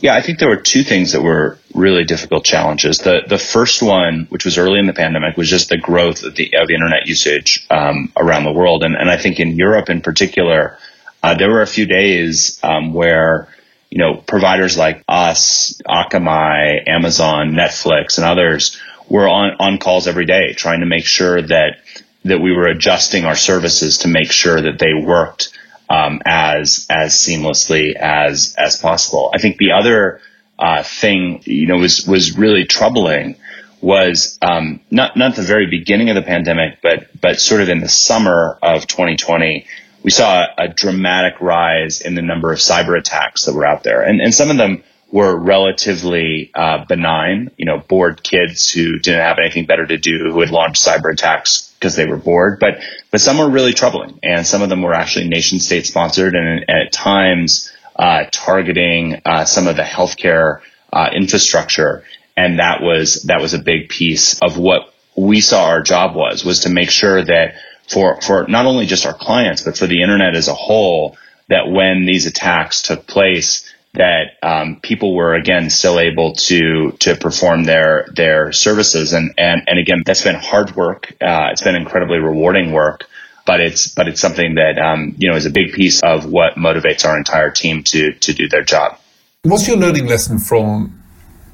Yeah, 0.02 0.16
I 0.16 0.20
think 0.20 0.40
there 0.40 0.48
were 0.48 0.56
two 0.56 0.82
things 0.82 1.12
that 1.12 1.22
were 1.22 1.58
really 1.74 2.02
difficult 2.02 2.44
challenges. 2.44 2.98
The 2.98 3.20
the 3.24 3.38
first 3.38 3.82
one, 3.82 4.26
which 4.30 4.44
was 4.44 4.58
early 4.58 4.80
in 4.80 4.86
the 4.86 4.92
pandemic, 4.92 5.36
was 5.36 5.48
just 5.48 5.68
the 5.68 5.78
growth 5.78 6.24
of 6.24 6.34
the 6.34 6.56
of 6.56 6.70
internet 6.70 7.06
usage 7.06 7.64
um, 7.70 8.12
around 8.16 8.42
the 8.42 8.52
world, 8.52 8.82
and 8.82 8.96
and 8.96 9.08
I 9.08 9.16
think 9.16 9.38
in 9.38 9.54
Europe 9.54 9.90
in 9.90 10.00
particular, 10.00 10.76
uh, 11.22 11.34
there 11.34 11.48
were 11.48 11.62
a 11.62 11.68
few 11.68 11.86
days 11.86 12.58
um, 12.64 12.92
where 12.94 13.46
you 13.90 13.98
know 13.98 14.16
providers 14.16 14.76
like 14.76 15.04
us, 15.06 15.80
Akamai, 15.88 16.88
Amazon, 16.88 17.52
Netflix, 17.52 18.18
and 18.18 18.26
others 18.26 18.80
were 19.08 19.28
on 19.28 19.52
on 19.60 19.78
calls 19.78 20.08
every 20.08 20.26
day 20.26 20.52
trying 20.52 20.80
to 20.80 20.86
make 20.86 21.04
sure 21.04 21.40
that 21.40 21.76
that 22.24 22.40
we 22.40 22.50
were 22.50 22.66
adjusting 22.66 23.24
our 23.24 23.36
services 23.36 23.98
to 23.98 24.08
make 24.08 24.32
sure 24.32 24.62
that 24.62 24.80
they 24.80 24.94
worked 24.94 25.56
um, 25.92 26.22
as 26.24 26.86
as 26.88 27.12
seamlessly 27.12 27.94
as 27.94 28.54
as 28.56 28.78
possible. 28.78 29.30
I 29.34 29.38
think 29.38 29.58
the 29.58 29.72
other 29.72 30.20
uh, 30.58 30.82
thing 30.82 31.42
you 31.44 31.66
know 31.66 31.76
was 31.76 32.06
was 32.06 32.36
really 32.36 32.64
troubling 32.64 33.36
was 33.82 34.38
um, 34.40 34.80
not 34.90 35.16
not 35.18 35.36
the 35.36 35.42
very 35.42 35.66
beginning 35.66 36.08
of 36.08 36.14
the 36.14 36.22
pandemic, 36.22 36.78
but 36.82 37.20
but 37.20 37.38
sort 37.40 37.60
of 37.60 37.68
in 37.68 37.80
the 37.80 37.90
summer 37.90 38.58
of 38.62 38.86
2020, 38.86 39.66
we 40.02 40.10
saw 40.10 40.44
a, 40.44 40.64
a 40.64 40.68
dramatic 40.68 41.40
rise 41.40 42.00
in 42.00 42.14
the 42.14 42.22
number 42.22 42.50
of 42.52 42.58
cyber 42.58 42.98
attacks 42.98 43.44
that 43.44 43.52
were 43.52 43.66
out 43.66 43.82
there, 43.82 44.00
and 44.00 44.20
and 44.22 44.34
some 44.34 44.50
of 44.50 44.56
them 44.56 44.82
were 45.12 45.36
relatively 45.36 46.50
uh, 46.54 46.84
benign. 46.86 47.50
You 47.56 47.66
know, 47.66 47.78
bored 47.78 48.22
kids 48.22 48.72
who 48.72 48.98
didn't 48.98 49.20
have 49.20 49.38
anything 49.38 49.66
better 49.66 49.86
to 49.86 49.98
do 49.98 50.30
who 50.32 50.40
had 50.40 50.50
launched 50.50 50.84
cyber 50.84 51.12
attacks 51.12 51.72
because 51.78 51.94
they 51.94 52.06
were 52.06 52.16
bored. 52.16 52.58
But 52.58 52.82
but 53.12 53.20
some 53.20 53.38
were 53.38 53.50
really 53.50 53.74
troubling, 53.74 54.18
and 54.22 54.44
some 54.44 54.62
of 54.62 54.70
them 54.70 54.82
were 54.82 54.94
actually 54.94 55.28
nation 55.28 55.60
state 55.60 55.86
sponsored, 55.86 56.34
and, 56.34 56.64
and 56.66 56.70
at 56.86 56.92
times 56.92 57.70
uh, 57.94 58.24
targeting 58.32 59.20
uh, 59.24 59.44
some 59.44 59.68
of 59.68 59.76
the 59.76 59.82
healthcare 59.82 60.60
uh, 60.92 61.10
infrastructure. 61.12 62.04
and 62.36 62.58
that 62.58 62.80
was 62.80 63.22
that 63.24 63.40
was 63.40 63.54
a 63.54 63.58
big 63.58 63.90
piece 63.90 64.38
of 64.40 64.56
what 64.56 64.92
we 65.14 65.40
saw 65.40 65.66
our 65.66 65.82
job 65.82 66.16
was 66.16 66.44
was 66.44 66.60
to 66.60 66.70
make 66.70 66.90
sure 66.90 67.22
that 67.22 67.54
for 67.88 68.20
for 68.22 68.46
not 68.48 68.64
only 68.64 68.86
just 68.86 69.04
our 69.04 69.12
clients 69.12 69.62
but 69.62 69.76
for 69.76 69.86
the 69.86 70.02
internet 70.02 70.34
as 70.34 70.48
a 70.48 70.54
whole 70.54 71.16
that 71.48 71.68
when 71.68 72.06
these 72.06 72.26
attacks 72.26 72.80
took 72.82 73.06
place 73.06 73.71
that 73.94 74.38
um, 74.42 74.80
people 74.80 75.14
were 75.14 75.34
again 75.34 75.68
still 75.70 76.00
able 76.00 76.34
to 76.34 76.92
to 77.00 77.14
perform 77.16 77.64
their 77.64 78.08
their 78.14 78.52
services 78.52 79.12
and 79.12 79.34
and 79.36 79.62
and 79.66 79.78
again 79.78 80.02
that's 80.06 80.22
been 80.22 80.34
hard 80.34 80.74
work 80.74 81.14
uh, 81.20 81.48
it's 81.52 81.62
been 81.62 81.76
incredibly 81.76 82.18
rewarding 82.18 82.72
work 82.72 83.06
but 83.44 83.60
it's 83.60 83.88
but 83.88 84.08
it's 84.08 84.20
something 84.20 84.54
that 84.54 84.78
um, 84.78 85.14
you 85.18 85.28
know 85.28 85.36
is 85.36 85.46
a 85.46 85.50
big 85.50 85.72
piece 85.72 86.02
of 86.02 86.26
what 86.26 86.54
motivates 86.54 87.04
our 87.04 87.16
entire 87.16 87.50
team 87.50 87.82
to 87.84 88.12
to 88.12 88.32
do 88.32 88.48
their 88.48 88.62
job. 88.62 88.98
What's 89.42 89.66
your 89.66 89.76
learning 89.76 90.06
lesson 90.06 90.38
from 90.38 91.02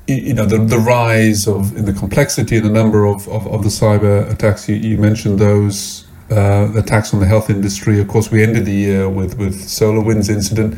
you 0.07 0.35
know 0.35 0.47
the, 0.47 0.59
the 0.59 0.79
rise 0.79 1.47
of 1.47 1.77
in 1.77 1.85
the 1.85 1.93
complexity 1.93 2.57
and 2.57 2.67
the 2.67 2.71
number 2.73 3.05
of, 3.07 3.29
of, 3.29 3.47
of 3.47 3.63
the 3.63 3.71
cyber 3.71 4.31
attacks? 4.31 4.69
You, 4.69 4.77
you 4.77 4.99
mentioned 4.99 5.39
those 5.39 6.07
uh, 6.31 6.71
attacks 6.77 7.15
on 7.15 7.21
the 7.21 7.27
health 7.27 7.49
industry. 7.51 8.01
Of 8.01 8.09
course, 8.09 8.31
we 8.31 8.43
ended 8.43 8.67
the 8.67 8.73
year 8.73 9.09
with 9.09 9.39
with 9.39 9.57
SolarWinds 9.57 10.29
incident. 10.29 10.75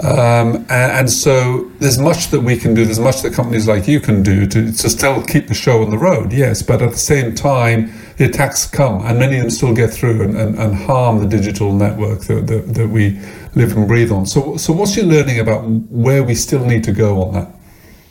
Um, 0.00 0.56
and, 0.68 0.92
and, 0.92 1.10
so 1.10 1.70
there's 1.78 1.98
much 1.98 2.28
that 2.30 2.40
we 2.40 2.56
can 2.56 2.74
do. 2.74 2.84
There's 2.84 2.98
much 2.98 3.22
that 3.22 3.32
companies 3.32 3.68
like 3.68 3.86
you 3.86 4.00
can 4.00 4.24
do 4.24 4.44
to, 4.44 4.72
to 4.72 4.90
still 4.90 5.22
keep 5.22 5.46
the 5.46 5.54
show 5.54 5.82
on 5.82 5.90
the 5.90 5.98
road, 5.98 6.32
yes. 6.32 6.62
But 6.62 6.82
at 6.82 6.90
the 6.90 6.98
same 6.98 7.32
time, 7.32 7.92
the 8.16 8.24
attacks 8.24 8.66
come, 8.66 9.06
and 9.06 9.20
many 9.20 9.36
of 9.36 9.42
them 9.42 9.50
still 9.50 9.72
get 9.72 9.90
through 9.90 10.22
and, 10.22 10.36
and, 10.36 10.58
and 10.58 10.74
harm 10.74 11.20
the 11.20 11.28
digital 11.28 11.72
network 11.72 12.22
that, 12.22 12.48
that, 12.48 12.74
that, 12.74 12.88
we 12.88 13.20
live 13.54 13.76
and 13.76 13.86
breathe 13.86 14.10
on. 14.10 14.26
So, 14.26 14.56
so 14.56 14.72
what's 14.72 14.96
your 14.96 15.06
learning 15.06 15.38
about 15.38 15.64
where 15.64 16.24
we 16.24 16.34
still 16.34 16.64
need 16.64 16.82
to 16.84 16.92
go 16.92 17.22
on 17.22 17.34
that? 17.34 17.54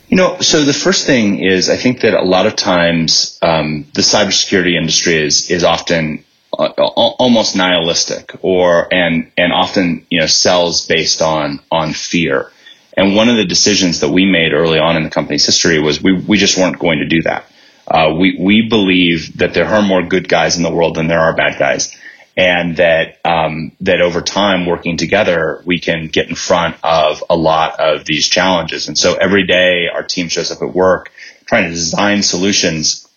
You 0.07 0.15
know, 0.15 0.39
so 0.39 0.63
the 0.63 0.73
first 0.73 1.05
thing 1.05 1.39
is 1.39 1.69
I 1.69 1.75
think 1.75 2.01
that 2.01 2.13
a 2.13 2.23
lot 2.23 2.45
of 2.45 2.55
times 2.55 3.37
um, 3.41 3.85
the 3.93 4.01
cybersecurity 4.01 4.77
industry 4.77 5.17
is 5.17 5.49
is 5.49 5.63
often 5.63 6.23
almost 6.53 7.55
nihilistic 7.55 8.35
or 8.41 8.93
and 8.93 9.31
and 9.37 9.51
often 9.51 10.05
you 10.09 10.19
know 10.19 10.27
sells 10.27 10.85
based 10.85 11.21
on 11.21 11.59
on 11.71 11.93
fear. 11.93 12.51
And 12.95 13.15
one 13.15 13.27
of 13.27 13.37
the 13.37 13.45
decisions 13.45 14.01
that 14.01 14.09
we 14.09 14.25
made 14.25 14.53
early 14.53 14.77
on 14.77 14.95
in 14.97 15.03
the 15.03 15.09
company's 15.09 15.45
history 15.45 15.79
was 15.79 16.01
we 16.01 16.13
we 16.13 16.37
just 16.37 16.57
weren't 16.57 16.79
going 16.79 16.99
to 16.99 17.07
do 17.07 17.23
that. 17.23 17.45
Uh, 17.87 18.13
we 18.17 18.37
we 18.39 18.69
believe 18.69 19.37
that 19.37 19.53
there 19.53 19.65
are 19.65 19.81
more 19.81 20.03
good 20.03 20.29
guys 20.29 20.57
in 20.57 20.63
the 20.63 20.71
world 20.71 20.95
than 20.95 21.07
there 21.07 21.19
are 21.19 21.35
bad 21.35 21.57
guys, 21.57 21.97
and 22.37 22.77
that 22.77 23.19
um, 23.25 23.71
that 23.81 23.99
over 23.99 24.21
time, 24.21 24.65
working 24.67 24.97
together, 24.97 25.61
we 25.65 25.79
can 25.79 26.07
get 26.07 26.29
in 26.29 26.35
front 26.35 26.75
of 26.83 27.23
a 27.29 27.35
lot 27.35 27.79
of 27.79 28.05
these 28.05 28.29
challenges. 28.29 28.87
And 28.87 28.97
so 28.97 29.15
every 29.15 29.47
day, 29.47 29.87
our 29.93 30.03
team 30.03 30.29
shows 30.29 30.51
up 30.51 30.61
at 30.61 30.73
work 30.73 31.11
trying 31.45 31.65
to 31.65 31.69
design 31.71 32.23
solutions 32.23 33.07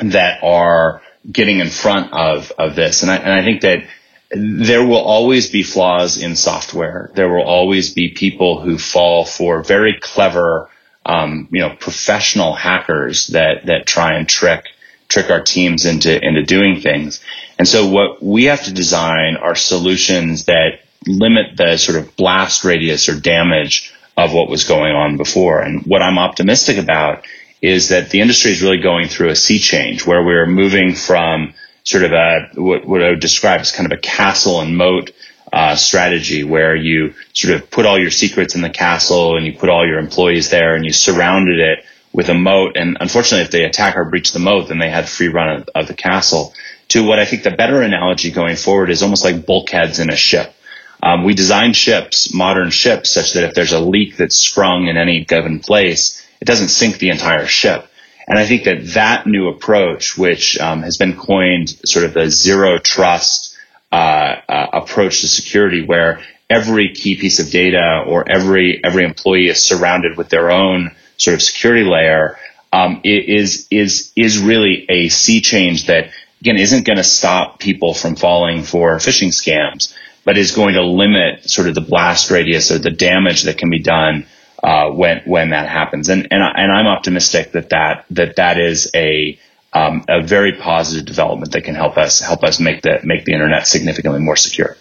that 0.00 0.42
are 0.42 1.02
getting 1.30 1.60
in 1.60 1.70
front 1.70 2.12
of 2.12 2.52
of 2.58 2.74
this. 2.74 3.02
And 3.02 3.10
I 3.10 3.16
and 3.16 3.32
I 3.32 3.42
think 3.42 3.62
that 3.62 3.84
there 4.30 4.84
will 4.84 4.98
always 4.98 5.48
be 5.50 5.62
flaws 5.62 6.22
in 6.22 6.36
software. 6.36 7.10
There 7.14 7.30
will 7.30 7.44
always 7.44 7.94
be 7.94 8.10
people 8.10 8.60
who 8.60 8.76
fall 8.76 9.24
for 9.24 9.62
very 9.62 9.98
clever 10.00 10.68
um, 11.08 11.48
you 11.50 11.60
know, 11.60 11.74
professional 11.74 12.52
hackers 12.52 13.28
that, 13.28 13.66
that 13.66 13.86
try 13.86 14.14
and 14.14 14.28
trick, 14.28 14.66
trick 15.08 15.30
our 15.30 15.42
teams 15.42 15.86
into, 15.86 16.22
into 16.22 16.42
doing 16.42 16.80
things. 16.80 17.24
And 17.58 17.66
so 17.66 17.88
what 17.88 18.22
we 18.22 18.44
have 18.44 18.64
to 18.64 18.74
design 18.74 19.36
are 19.36 19.54
solutions 19.54 20.44
that 20.44 20.80
limit 21.06 21.56
the 21.56 21.78
sort 21.78 21.98
of 21.98 22.14
blast 22.14 22.62
radius 22.62 23.08
or 23.08 23.18
damage 23.18 23.94
of 24.18 24.34
what 24.34 24.50
was 24.50 24.64
going 24.64 24.94
on 24.94 25.16
before. 25.16 25.62
And 25.62 25.82
what 25.86 26.02
I'm 26.02 26.18
optimistic 26.18 26.76
about 26.76 27.24
is 27.60 27.88
that 27.88 28.10
the 28.10 28.20
industry 28.20 28.52
is 28.52 28.62
really 28.62 28.78
going 28.78 29.08
through 29.08 29.30
a 29.30 29.36
sea 29.36 29.58
change 29.58 30.06
where 30.06 30.22
we're 30.22 30.46
moving 30.46 30.94
from 30.94 31.54
sort 31.84 32.04
of 32.04 32.12
a, 32.12 32.48
what, 32.54 32.86
what 32.86 33.02
I 33.02 33.10
would 33.10 33.20
describe 33.20 33.60
as 33.60 33.72
kind 33.72 33.90
of 33.90 33.98
a 33.98 34.00
castle 34.00 34.60
and 34.60 34.76
moat 34.76 35.10
uh, 35.52 35.74
strategy 35.74 36.44
where 36.44 36.76
you 36.76 37.14
sort 37.32 37.54
of 37.54 37.70
put 37.70 37.86
all 37.86 37.98
your 37.98 38.10
secrets 38.10 38.54
in 38.54 38.60
the 38.60 38.70
castle 38.70 39.36
and 39.36 39.46
you 39.46 39.54
put 39.54 39.70
all 39.70 39.86
your 39.86 39.98
employees 39.98 40.50
there 40.50 40.74
and 40.74 40.84
you 40.84 40.92
surrounded 40.92 41.58
it 41.58 41.84
with 42.12 42.28
a 42.28 42.34
moat. 42.34 42.76
And 42.76 42.98
unfortunately, 43.00 43.44
if 43.44 43.50
they 43.50 43.64
attack 43.64 43.96
or 43.96 44.04
breach 44.04 44.32
the 44.32 44.38
moat, 44.38 44.68
then 44.68 44.78
they 44.78 44.90
had 44.90 45.08
free 45.08 45.28
run 45.28 45.60
of, 45.60 45.68
of 45.74 45.86
the 45.88 45.94
castle. 45.94 46.52
To 46.88 47.04
what 47.04 47.18
I 47.18 47.24
think 47.24 47.42
the 47.42 47.50
better 47.50 47.82
analogy 47.82 48.30
going 48.30 48.56
forward 48.56 48.90
is 48.90 49.02
almost 49.02 49.24
like 49.24 49.46
bulkheads 49.46 49.98
in 49.98 50.10
a 50.10 50.16
ship. 50.16 50.54
Um, 51.02 51.24
we 51.24 51.34
design 51.34 51.74
ships, 51.74 52.34
modern 52.34 52.70
ships, 52.70 53.10
such 53.10 53.34
that 53.34 53.44
if 53.44 53.54
there's 53.54 53.72
a 53.72 53.80
leak 53.80 54.16
that's 54.16 54.36
sprung 54.36 54.88
in 54.88 54.96
any 54.96 55.24
given 55.24 55.60
place, 55.60 56.26
it 56.40 56.44
doesn't 56.44 56.68
sink 56.68 56.98
the 56.98 57.10
entire 57.10 57.46
ship. 57.46 57.88
And 58.26 58.38
I 58.38 58.46
think 58.46 58.64
that 58.64 58.86
that 58.94 59.26
new 59.26 59.48
approach, 59.48 60.18
which 60.18 60.58
um, 60.58 60.82
has 60.82 60.98
been 60.98 61.16
coined 61.16 61.70
sort 61.84 62.04
of 62.04 62.12
the 62.12 62.30
zero 62.30 62.78
trust 62.78 63.56
uh, 63.90 64.36
uh, 64.48 64.66
approach 64.74 65.22
to 65.22 65.28
security 65.28 65.84
where 65.84 66.20
every 66.50 66.92
key 66.92 67.16
piece 67.16 67.38
of 67.38 67.50
data 67.50 68.04
or 68.06 68.30
every 68.30 68.82
every 68.84 69.04
employee 69.04 69.48
is 69.48 69.62
surrounded 69.62 70.18
with 70.18 70.28
their 70.28 70.50
own 70.50 70.94
sort 71.16 71.34
of 71.34 71.42
security 71.42 71.84
layer 71.84 72.38
um, 72.70 73.00
is 73.02 73.66
is 73.70 74.12
is 74.14 74.38
really 74.38 74.84
a 74.90 75.08
sea 75.08 75.40
change 75.40 75.86
that 75.86 76.10
again 76.42 76.58
isn't 76.58 76.84
going 76.84 76.98
to 76.98 77.04
stop 77.04 77.58
people 77.58 77.94
from 77.94 78.14
falling 78.14 78.62
for 78.62 78.96
phishing 78.96 79.28
scams, 79.28 79.94
but 80.24 80.36
is 80.36 80.52
going 80.52 80.74
to 80.74 80.82
limit 80.82 81.48
sort 81.48 81.68
of 81.68 81.74
the 81.74 81.80
blast 81.80 82.30
radius 82.30 82.70
or 82.70 82.78
the 82.78 82.90
damage 82.90 83.44
that 83.44 83.56
can 83.56 83.70
be 83.70 83.78
done 83.78 84.26
uh, 84.62 84.90
when 84.90 85.22
when 85.24 85.50
that 85.50 85.68
happens. 85.68 86.08
And 86.08 86.28
and, 86.30 86.42
I, 86.42 86.52
and 86.56 86.72
I'm 86.72 86.86
optimistic 86.86 87.52
that 87.52 87.70
that 87.70 88.04
that 88.10 88.36
that 88.36 88.58
is 88.58 88.90
a 88.94 89.38
um, 89.72 90.04
a 90.08 90.22
very 90.22 90.52
positive 90.52 91.06
development 91.06 91.52
that 91.52 91.62
can 91.62 91.74
help 91.74 91.96
us 91.96 92.20
help 92.20 92.42
us 92.42 92.58
make 92.58 92.82
the 92.82 93.00
make 93.04 93.24
the 93.24 93.32
internet 93.32 93.66
significantly 93.66 94.20
more 94.20 94.36
secure. 94.36 94.76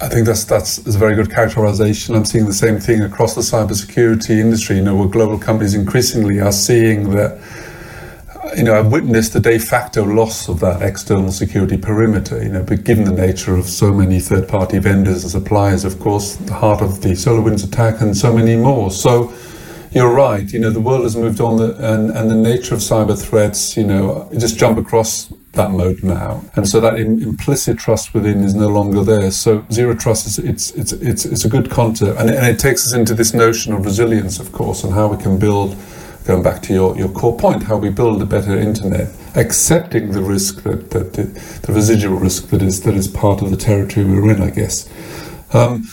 I 0.00 0.08
think 0.08 0.26
that's 0.26 0.44
that's 0.44 0.78
a 0.78 0.98
very 0.98 1.14
good 1.14 1.30
characterization. 1.30 2.14
I'm 2.14 2.24
seeing 2.24 2.46
the 2.46 2.52
same 2.52 2.78
thing 2.78 3.02
across 3.02 3.34
the 3.34 3.42
cybersecurity 3.42 4.40
industry. 4.40 4.76
You 4.76 4.82
know, 4.82 4.96
where 4.96 5.08
global 5.08 5.38
companies 5.38 5.74
increasingly 5.74 6.40
are 6.40 6.52
seeing 6.52 7.10
that. 7.10 7.40
You 8.56 8.62
know, 8.62 8.78
I've 8.78 8.92
witnessed 8.92 9.32
the 9.32 9.40
de 9.40 9.58
facto 9.58 10.04
loss 10.04 10.48
of 10.48 10.60
that 10.60 10.82
external 10.82 11.32
security 11.32 11.76
perimeter. 11.76 12.42
You 12.42 12.50
know, 12.50 12.62
but 12.62 12.84
given 12.84 13.04
the 13.04 13.12
nature 13.12 13.56
of 13.56 13.68
so 13.68 13.92
many 13.92 14.20
third-party 14.20 14.78
vendors 14.78 15.22
and 15.22 15.30
suppliers, 15.30 15.84
of 15.84 15.98
course, 15.98 16.36
the 16.36 16.54
heart 16.54 16.80
of 16.80 17.00
the 17.02 17.10
SolarWinds 17.10 17.64
attack, 17.66 18.00
and 18.00 18.16
so 18.16 18.32
many 18.32 18.56
more. 18.56 18.90
So, 18.90 19.32
you're 19.92 20.12
right. 20.12 20.52
You 20.52 20.58
know, 20.58 20.70
the 20.70 20.80
world 20.80 21.04
has 21.04 21.16
moved 21.16 21.40
on, 21.40 21.56
the, 21.56 21.74
and 21.92 22.10
and 22.10 22.30
the 22.30 22.34
nature 22.34 22.74
of 22.74 22.80
cyber 22.80 23.16
threats, 23.20 23.76
you 23.76 23.84
know, 23.84 24.28
just 24.36 24.58
jump 24.58 24.78
across 24.78 25.32
that 25.52 25.70
mode 25.70 26.02
now, 26.02 26.42
and 26.56 26.68
so 26.68 26.80
that 26.80 26.98
implicit 26.98 27.78
trust 27.78 28.12
within 28.12 28.42
is 28.42 28.56
no 28.56 28.66
longer 28.66 29.04
there. 29.04 29.30
So 29.30 29.64
zero 29.70 29.94
trust 29.94 30.26
is 30.26 30.38
it's 30.38 30.72
it's 30.72 30.92
it's 30.92 31.24
it's 31.24 31.44
a 31.44 31.48
good 31.48 31.70
concept, 31.70 32.18
and, 32.18 32.28
and 32.28 32.46
it 32.46 32.58
takes 32.58 32.86
us 32.86 32.92
into 32.92 33.14
this 33.14 33.32
notion 33.32 33.72
of 33.72 33.84
resilience, 33.84 34.40
of 34.40 34.50
course, 34.50 34.82
and 34.82 34.92
how 34.92 35.06
we 35.06 35.22
can 35.22 35.38
build. 35.38 35.76
Going 36.24 36.42
back 36.42 36.62
to 36.62 36.72
your, 36.72 36.96
your 36.96 37.08
core 37.08 37.36
point, 37.36 37.64
how 37.64 37.76
we 37.76 37.90
build 37.90 38.22
a 38.22 38.26
better 38.26 38.58
internet, 38.58 39.12
accepting 39.34 40.12
the 40.12 40.22
risk 40.22 40.62
that, 40.62 40.90
that 40.90 41.12
the, 41.12 41.24
the 41.66 41.72
residual 41.72 42.16
risk 42.16 42.48
that 42.48 42.62
is 42.62 42.82
that 42.84 42.94
is 42.94 43.08
part 43.08 43.42
of 43.42 43.50
the 43.50 43.56
territory 43.56 44.06
we're 44.06 44.30
in, 44.30 44.40
I 44.40 44.50
guess. 44.50 44.88
Um, 45.52 45.86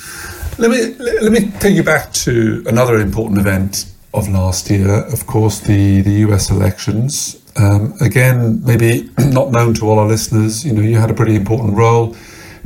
let 0.58 0.72
me 0.72 0.96
let 1.22 1.32
me 1.32 1.52
take 1.60 1.76
you 1.76 1.84
back 1.84 2.14
to 2.14 2.64
another 2.68 3.00
important 3.00 3.40
event 3.40 3.92
of 4.14 4.28
last 4.30 4.70
year, 4.70 5.06
of 5.06 5.26
course, 5.26 5.60
the, 5.60 6.02
the 6.02 6.26
US 6.28 6.50
elections. 6.50 7.42
Um, 7.58 7.94
again, 8.02 8.64
maybe 8.64 9.10
not 9.18 9.52
known 9.52 9.74
to 9.76 9.90
all 9.90 10.00
our 10.00 10.08
listeners, 10.08 10.66
you 10.66 10.74
know, 10.74 10.82
you 10.82 10.98
had 10.98 11.10
a 11.10 11.14
pretty 11.14 11.36
important 11.36 11.76
role, 11.76 12.16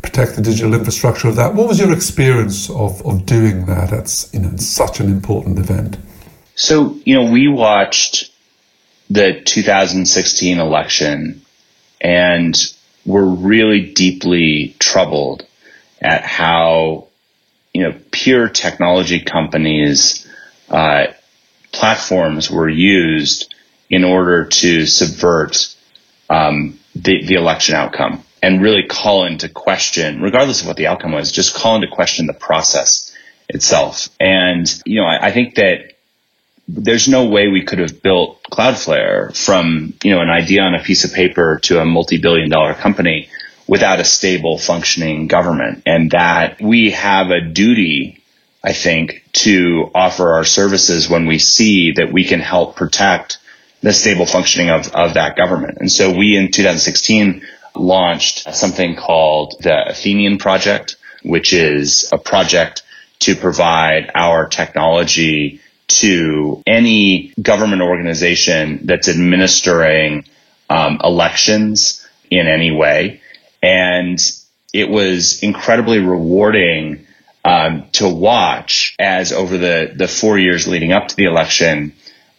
protect 0.02 0.36
the 0.36 0.42
digital 0.42 0.74
infrastructure 0.74 1.28
of 1.28 1.36
that. 1.36 1.54
What 1.54 1.68
was 1.68 1.80
your 1.80 1.94
experience 1.94 2.70
of, 2.70 3.06
of 3.06 3.26
doing 3.26 3.66
that 3.66 3.92
at 3.92 4.30
you 4.34 4.40
know, 4.40 4.56
such 4.58 5.00
an 5.00 5.08
important 5.08 5.60
event? 5.60 5.98
So, 6.56 6.98
you 7.04 7.16
know, 7.16 7.32
we 7.32 7.48
watched 7.50 8.32
the 9.10 9.42
2016 9.42 10.60
election 10.60 11.42
and 12.02 12.56
were 13.06 13.26
really 13.26 13.92
deeply 13.94 14.76
troubled 14.80 15.46
at 16.02 16.24
how, 16.24 17.08
you 17.74 17.84
know, 17.84 18.00
pure 18.12 18.50
technology 18.50 19.20
companies 19.20 20.28
uh, 20.70 21.08
platforms 21.72 22.50
were 22.50 22.70
used 22.70 23.54
in 23.90 24.04
order 24.04 24.46
to 24.46 24.86
subvert 24.86 25.76
um, 26.30 26.80
the, 26.96 27.26
the 27.26 27.36
election 27.36 27.76
outcome 27.76 28.24
and 28.42 28.62
really 28.62 28.84
call 28.84 29.26
into 29.26 29.50
question, 29.50 30.22
regardless 30.22 30.62
of 30.62 30.68
what 30.68 30.78
the 30.78 30.88
outcome 30.88 31.12
was, 31.12 31.32
just 31.32 31.54
call 31.54 31.76
into 31.76 31.88
question 31.88 32.28
the 32.28 32.34
process 32.34 33.14
itself. 33.50 34.10
And, 34.20 34.68
you 34.86 35.02
know, 35.02 35.08
I, 35.08 35.28
I 35.28 35.32
think 35.32 35.56
that 35.56 35.95
there's 36.68 37.08
no 37.08 37.26
way 37.26 37.48
we 37.48 37.64
could 37.64 37.80
have 37.80 38.02
built 38.02 38.42
Cloudflare 38.52 39.36
from, 39.36 39.94
you 40.04 40.12
know, 40.12 40.22
an 40.22 40.30
idea 40.30 40.62
on 40.62 40.76
a 40.76 40.84
piece 40.84 41.04
of 41.06 41.14
paper 41.14 41.60
to 41.64 41.80
a 41.80 41.86
multi-billion 41.86 42.50
dollar 42.50 42.74
company 42.74 43.30
without 43.68 44.00
a 44.00 44.04
stable 44.04 44.58
functioning 44.58 45.28
government 45.28 45.84
and 45.86 46.12
that 46.12 46.62
we 46.62 46.92
have 46.92 47.30
a 47.32 47.42
duty 47.42 48.24
I 48.66 48.74
think, 48.74 49.24
to 49.46 49.92
offer 49.94 50.34
our 50.34 50.44
services 50.44 51.08
when 51.08 51.28
we 51.28 51.38
see 51.38 51.92
that 51.92 52.12
we 52.12 52.24
can 52.24 52.40
help 52.40 52.76
protect 52.76 53.38
the 53.84 53.94
stable 53.94 54.26
functioning 54.26 54.72
of, 54.72 54.88
of 54.88 55.14
that 55.14 55.36
government. 55.36 55.78
And 55.80 55.92
so 55.92 56.12
we 56.12 56.36
in 56.36 56.52
2016 56.52 57.44
launched 57.76 58.52
something 58.56 58.96
called 58.96 59.54
the 59.62 59.90
Athenian 59.90 60.40
Project, 60.40 60.96
which 61.24 61.54
is 61.54 62.10
a 62.12 62.18
project 62.18 62.82
to 63.20 63.36
provide 63.36 64.10
our 64.16 64.48
technology 64.48 65.62
to 65.88 66.64
any 66.66 67.34
government 67.42 67.82
organization 67.82 68.82
that's 68.84 69.08
administering 69.08 70.26
um, 70.70 71.00
elections 71.04 72.06
in 72.30 72.48
any 72.48 72.72
way. 72.72 73.22
And 73.62 74.20
it 74.74 74.90
was 74.90 75.42
incredibly 75.42 76.00
rewarding 76.00 77.06
um, 77.44 77.86
to 77.94 78.10
watch 78.10 78.96
as 79.00 79.32
over 79.32 79.58
the, 79.58 79.94
the 79.96 80.08
four 80.08 80.38
years 80.38 80.68
leading 80.68 80.92
up 80.92 81.08
to 81.10 81.16
the 81.16 81.26
election, 81.26 81.94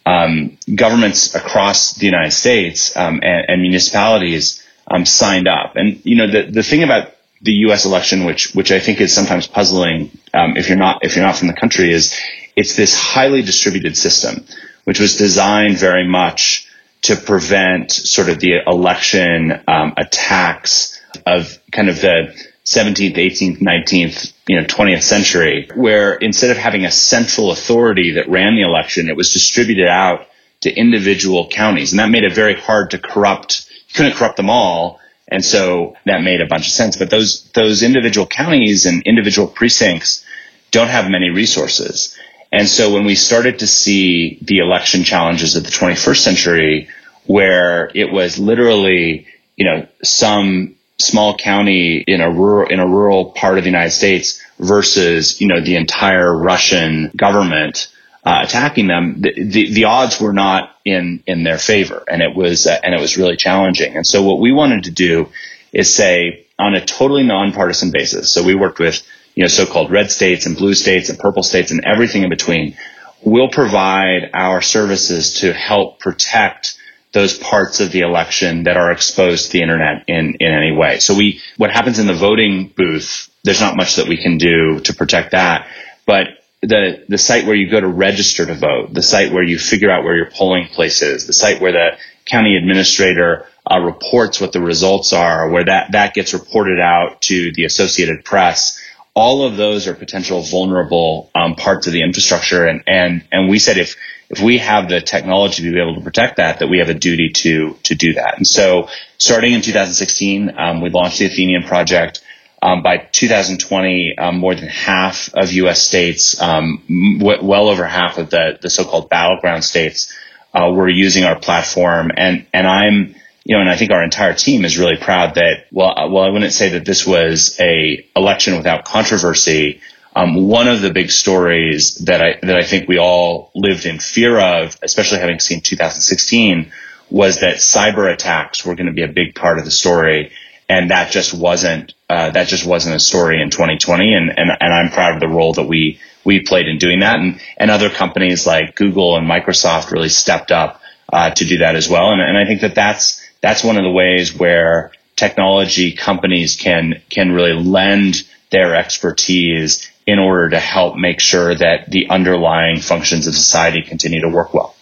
um, 0.05 0.57
governments 0.73 1.33
across 1.33 1.93
the 1.93 2.05
United 2.05 2.31
States 2.31 2.95
um, 2.95 3.19
and, 3.23 3.45
and, 3.49 3.61
municipalities 3.61 4.63
um, 4.87 5.05
signed 5.05 5.47
up. 5.47 5.75
And 5.75 6.01
you 6.05 6.15
know 6.15 6.29
the 6.29 6.51
the 6.51 6.63
thing 6.63 6.83
about 6.83 7.13
the 7.41 7.53
U.S. 7.67 7.85
election, 7.85 8.25
which 8.25 8.53
which 8.53 8.71
I 8.71 8.79
think 8.79 9.01
is 9.01 9.13
sometimes 9.13 9.47
puzzling 9.47 10.11
um, 10.33 10.55
if 10.57 10.69
you're 10.69 10.77
not 10.77 11.03
if 11.03 11.15
you're 11.15 11.25
not 11.25 11.37
from 11.37 11.47
the 11.47 11.53
country, 11.53 11.91
is 11.91 12.17
it's 12.57 12.75
this 12.75 12.95
highly 12.95 13.43
distributed 13.43 13.95
system, 13.95 14.43
which 14.83 14.99
was 14.99 15.15
designed 15.15 15.77
very 15.77 16.07
much 16.07 16.67
to 17.03 17.15
prevent 17.15 17.91
sort 17.91 18.29
of 18.29 18.39
the 18.39 18.57
election 18.65 19.61
um, 19.67 19.93
attacks 19.95 20.99
of 21.27 21.59
kind 21.71 21.87
of 21.87 22.01
the 22.01 22.35
17th, 22.65 23.15
18th, 23.15 23.59
19th, 23.59 24.33
you 24.47 24.59
know, 24.59 24.65
20th 24.65 25.03
century, 25.03 25.69
where 25.75 26.15
instead 26.15 26.49
of 26.49 26.57
having 26.57 26.83
a 26.83 26.91
central 26.91 27.51
authority 27.51 28.13
that 28.13 28.27
ran 28.27 28.55
the 28.55 28.63
election, 28.63 29.07
it 29.07 29.15
was 29.15 29.31
distributed 29.31 29.87
out 29.87 30.25
to 30.61 30.73
individual 30.73 31.47
counties. 31.47 31.93
And 31.93 31.99
that 31.99 32.09
made 32.09 32.23
it 32.23 32.33
very 32.33 32.55
hard 32.55 32.91
to 32.91 32.97
corrupt. 32.97 33.69
You 33.89 33.93
couldn't 33.93 34.15
corrupt 34.15 34.35
them 34.35 34.49
all. 34.49 34.99
And 35.27 35.45
so 35.45 35.95
that 36.05 36.23
made 36.23 36.41
a 36.41 36.47
bunch 36.47 36.65
of 36.65 36.73
sense. 36.73 36.97
But 36.97 37.11
those, 37.11 37.43
those 37.51 37.83
individual 37.83 38.25
counties 38.25 38.87
and 38.87 39.03
individual 39.03 39.47
precincts 39.47 40.25
don't 40.71 40.87
have 40.87 41.09
many 41.09 41.29
resources. 41.29 42.17
And 42.51 42.67
so 42.67 42.93
when 42.93 43.05
we 43.05 43.15
started 43.15 43.59
to 43.59 43.67
see 43.67 44.39
the 44.41 44.59
election 44.59 45.03
challenges 45.03 45.55
of 45.55 45.63
the 45.63 45.69
21st 45.69 46.17
century, 46.17 46.89
where 47.25 47.91
it 47.93 48.11
was 48.11 48.39
literally, 48.39 49.27
you 49.55 49.65
know, 49.65 49.87
some 50.01 50.75
small 50.99 51.37
county 51.37 52.03
in 52.07 52.21
a 52.21 52.31
rural 52.31 52.69
in 52.69 52.79
a 52.79 52.87
rural 52.87 53.31
part 53.31 53.57
of 53.57 53.63
the 53.63 53.69
United 53.69 53.91
States 53.91 54.41
versus 54.59 55.39
you 55.39 55.47
know 55.47 55.61
the 55.61 55.75
entire 55.75 56.35
Russian 56.35 57.11
government 57.15 57.89
uh, 58.27 58.41
attacking 58.43 58.87
them, 58.87 59.21
the, 59.21 59.33
the, 59.41 59.73
the 59.73 59.83
odds 59.85 60.19
were 60.19 60.33
not 60.33 60.75
in 60.83 61.23
in 61.27 61.43
their 61.43 61.57
favor, 61.57 62.03
and 62.09 62.21
it 62.21 62.35
was 62.35 62.67
uh, 62.67 62.77
and 62.83 62.93
it 62.93 62.99
was 62.99 63.17
really 63.17 63.37
challenging. 63.37 63.95
And 63.95 64.05
so 64.05 64.21
what 64.21 64.41
we 64.41 64.51
wanted 64.51 64.83
to 64.83 64.91
do 64.91 65.29
is 65.71 65.93
say 65.93 66.45
on 66.59 66.75
a 66.75 66.85
totally 66.85 67.23
nonpartisan 67.23 67.91
basis. 67.91 68.29
So 68.29 68.43
we 68.43 68.53
worked 68.53 68.79
with 68.79 69.01
you 69.37 69.43
know 69.43 69.47
so-called 69.47 69.91
red 69.91 70.09
states 70.09 70.47
and 70.47 70.57
blue 70.57 70.73
states 70.73 71.09
and 71.09 71.19
purple 71.19 71.43
states 71.43 71.69
and 71.69 71.85
everything 71.85 72.23
in 72.23 72.29
between. 72.29 72.75
We'll 73.23 73.49
provide 73.49 74.31
our 74.33 74.63
services 74.63 75.41
to 75.41 75.53
help 75.53 75.99
protect 75.99 76.75
those 77.11 77.37
parts 77.37 77.79
of 77.79 77.91
the 77.91 77.99
election 78.01 78.63
that 78.63 78.77
are 78.77 78.91
exposed 78.91 79.45
to 79.45 79.51
the 79.53 79.61
internet 79.61 80.05
in, 80.07 80.37
in 80.39 80.51
any 80.51 80.71
way. 80.71 80.97
So 80.97 81.13
we, 81.15 81.39
what 81.55 81.69
happens 81.69 81.99
in 81.99 82.07
the 82.07 82.15
voting 82.15 82.73
booth, 82.75 83.29
there's 83.43 83.61
not 83.61 83.77
much 83.77 83.97
that 83.97 84.07
we 84.07 84.17
can 84.17 84.39
do 84.39 84.79
to 84.81 84.93
protect 84.93 85.31
that. 85.31 85.67
But 86.07 86.29
the, 86.61 87.05
the 87.07 87.19
site 87.19 87.45
where 87.45 87.55
you 87.55 87.69
go 87.69 87.79
to 87.79 87.87
register 87.87 88.43
to 88.47 88.55
vote, 88.55 88.91
the 88.91 89.03
site 89.03 89.31
where 89.31 89.43
you 89.43 89.59
figure 89.59 89.91
out 89.91 90.03
where 90.03 90.15
your 90.15 90.31
polling 90.31 90.67
place 90.67 91.03
is, 91.03 91.27
the 91.27 91.33
site 91.33 91.61
where 91.61 91.71
the 91.71 91.89
county 92.25 92.55
administrator 92.55 93.45
uh, 93.69 93.79
reports 93.79 94.41
what 94.41 94.51
the 94.51 94.61
results 94.61 95.13
are, 95.13 95.49
where 95.49 95.65
that, 95.65 95.91
that 95.91 96.15
gets 96.15 96.33
reported 96.33 96.79
out 96.79 97.21
to 97.21 97.51
the 97.53 97.65
Associated 97.65 98.25
Press. 98.25 98.81
All 99.17 99.41
of 99.43 99.57
those 99.57 99.87
are 99.87 99.95
potential 99.95 100.43
vulnerable 100.43 101.31
um, 101.33 101.55
parts 101.55 101.87
of 101.87 101.93
the 101.93 102.03
infrastructure. 102.03 102.67
And, 102.67 102.83
and, 102.85 103.23
and 103.31 103.49
we 103.49 103.57
said 103.57 103.77
if, 103.77 103.95
if 104.29 104.41
we 104.41 104.59
have 104.59 104.89
the 104.89 105.01
technology 105.01 105.63
to 105.63 105.71
be 105.71 105.79
able 105.81 105.95
to 105.95 106.01
protect 106.01 106.37
that, 106.37 106.59
that 106.59 106.67
we 106.67 106.77
have 106.77 106.89
a 106.89 106.93
duty 106.93 107.29
to 107.29 107.75
to 107.83 107.95
do 107.95 108.13
that. 108.13 108.37
And 108.37 108.45
so, 108.45 108.89
starting 109.17 109.53
in 109.53 109.61
2016, 109.61 110.53
um, 110.57 110.81
we 110.81 110.89
launched 110.89 111.19
the 111.19 111.25
Athenian 111.25 111.63
project. 111.63 112.21
Um, 112.59 112.81
by 112.81 112.97
2020, 112.97 114.17
um, 114.17 114.39
more 114.39 114.55
than 114.55 114.67
half 114.67 115.33
of 115.35 115.51
U.S. 115.53 115.79
states, 115.81 116.41
um, 116.41 116.83
w- 117.19 117.43
well 117.43 117.69
over 117.69 117.85
half 117.85 118.17
of 118.17 118.29
the 118.29 118.57
the 118.61 118.69
so-called 118.69 119.09
battleground 119.09 119.63
states, 119.63 120.13
uh, 120.53 120.71
were 120.71 120.89
using 120.89 121.23
our 121.23 121.39
platform. 121.39 122.11
And 122.15 122.45
and 122.53 122.67
I'm 122.67 123.15
you 123.47 123.55
know, 123.55 123.61
and 123.61 123.69
I 123.69 123.77
think 123.77 123.91
our 123.91 124.03
entire 124.03 124.33
team 124.33 124.65
is 124.65 124.77
really 124.77 124.97
proud 124.97 125.35
that, 125.35 125.67
well, 125.71 126.11
well, 126.11 126.23
I 126.25 126.29
wouldn't 126.29 126.51
say 126.51 126.71
that 126.71 126.83
this 126.83 127.07
was 127.07 127.57
a 127.61 128.05
election 128.13 128.57
without 128.57 128.83
controversy, 128.83 129.79
um, 130.13 130.49
one 130.49 130.67
of 130.67 130.81
the 130.81 130.91
big 130.91 131.09
stories 131.09 131.95
that 132.05 132.21
I 132.21 132.39
that 132.41 132.57
I 132.57 132.63
think 132.63 132.89
we 132.89 132.97
all 132.97 133.51
lived 133.55 133.85
in 133.85 133.99
fear 133.99 134.37
of, 134.37 134.77
especially 134.83 135.19
having 135.19 135.39
seen 135.39 135.61
2016, 135.61 136.73
was 137.09 137.39
that 137.39 137.57
cyber 137.57 138.11
attacks 138.11 138.65
were 138.65 138.75
going 138.75 138.87
to 138.87 138.93
be 138.93 139.03
a 139.03 139.07
big 139.07 139.33
part 139.33 139.59
of 139.59 139.63
the 139.63 139.71
story, 139.71 140.33
and 140.67 140.91
that 140.91 141.11
just 141.11 141.33
wasn't 141.33 141.93
uh, 142.09 142.31
that 142.31 142.49
just 142.49 142.65
wasn't 142.65 142.95
a 142.95 142.99
story 142.99 143.41
in 143.41 143.49
2020. 143.49 144.13
And, 144.13 144.29
and 144.37 144.51
and 144.59 144.73
I'm 144.73 144.89
proud 144.89 145.13
of 145.13 145.21
the 145.21 145.29
role 145.29 145.53
that 145.53 145.67
we 145.67 146.01
we 146.25 146.41
played 146.41 146.67
in 146.67 146.79
doing 146.79 146.99
that, 146.99 147.17
and 147.17 147.39
and 147.55 147.71
other 147.71 147.89
companies 147.89 148.45
like 148.45 148.75
Google 148.75 149.15
and 149.15 149.25
Microsoft 149.25 149.91
really 149.91 150.09
stepped 150.09 150.51
up 150.51 150.81
uh, 151.13 151.29
to 151.29 151.45
do 151.45 151.59
that 151.59 151.77
as 151.77 151.87
well. 151.87 152.11
And, 152.11 152.21
and 152.21 152.37
I 152.37 152.45
think 152.45 152.59
that 152.61 152.75
that's 152.75 153.16
that's 153.41 153.63
one 153.63 153.77
of 153.77 153.83
the 153.83 153.91
ways 153.91 154.35
where 154.35 154.91
technology 155.15 155.91
companies 155.91 156.55
can 156.55 157.01
can 157.09 157.31
really 157.31 157.53
lend 157.53 158.23
their 158.51 158.75
expertise 158.75 159.89
in 160.05 160.19
order 160.19 160.49
to 160.51 160.59
help 160.59 160.95
make 160.95 161.19
sure 161.19 161.53
that 161.53 161.89
the 161.91 162.09
underlying 162.09 162.79
functions 162.79 163.27
of 163.27 163.35
society 163.35 163.81
continue 163.81 164.21
to 164.21 164.29
work 164.29 164.53
well. 164.53 164.73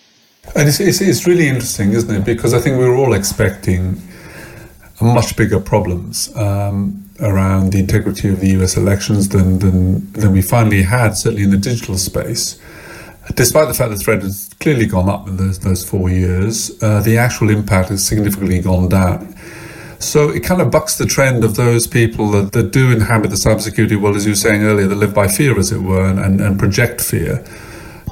And 0.56 0.70
it's, 0.70 0.80
it's, 0.80 1.02
it's 1.02 1.26
really 1.26 1.48
interesting, 1.48 1.94
isn't 1.94 2.16
it? 2.16 2.24
Because 2.24 2.54
I 2.54 2.60
think 2.60 2.78
we 2.78 2.88
were 2.88 2.96
all 2.96 3.14
expecting 3.14 4.00
much 5.02 5.36
bigger 5.36 5.60
problems 5.60 6.36
um, 6.38 7.10
around 7.20 7.74
the 7.74 7.80
integrity 7.80 8.30
of 8.30 8.40
the 8.40 8.50
US 8.62 8.78
elections 8.78 9.30
than, 9.30 9.60
than, 9.60 10.12
than 10.14 10.32
we 10.32 10.44
finally 10.44 10.84
had, 10.84 11.18
certainly 11.18 11.44
in 11.44 11.50
the 11.50 11.58
digital 11.58 11.98
space. 11.98 12.60
Despite 13.34 13.68
the 13.68 13.74
fact 13.74 13.90
the 13.90 13.98
threat 13.98 14.22
has 14.22 14.54
clearly 14.60 14.86
gone 14.86 15.10
up 15.10 15.28
in 15.28 15.38
those, 15.38 15.60
those 15.60 15.88
four 15.88 16.10
years, 16.10 16.72
uh, 16.84 17.02
the 17.02 17.18
actual 17.18 17.50
impact 17.50 17.90
has 17.90 18.06
significantly 18.06 18.62
gone 18.62 18.88
down. 18.88 19.36
So 20.00 20.30
it 20.30 20.44
kind 20.44 20.62
of 20.62 20.70
bucks 20.70 20.98
the 20.98 21.06
trend 21.06 21.44
of 21.44 21.56
those 21.56 21.88
people 21.88 22.30
that, 22.32 22.52
that 22.52 22.72
do 22.72 22.92
inhabit 22.92 23.30
the 23.30 23.36
cybersecurity 23.36 24.00
world, 24.00 24.16
as 24.16 24.26
you 24.26 24.32
were 24.32 24.36
saying 24.36 24.64
earlier, 24.64 24.88
that 24.88 24.96
live 24.96 25.14
by 25.14 25.28
fear, 25.28 25.58
as 25.58 25.72
it 25.72 25.80
were, 25.80 26.06
and, 26.06 26.20
and, 26.20 26.40
and 26.42 26.60
project 26.60 27.02
fear. 27.02 27.44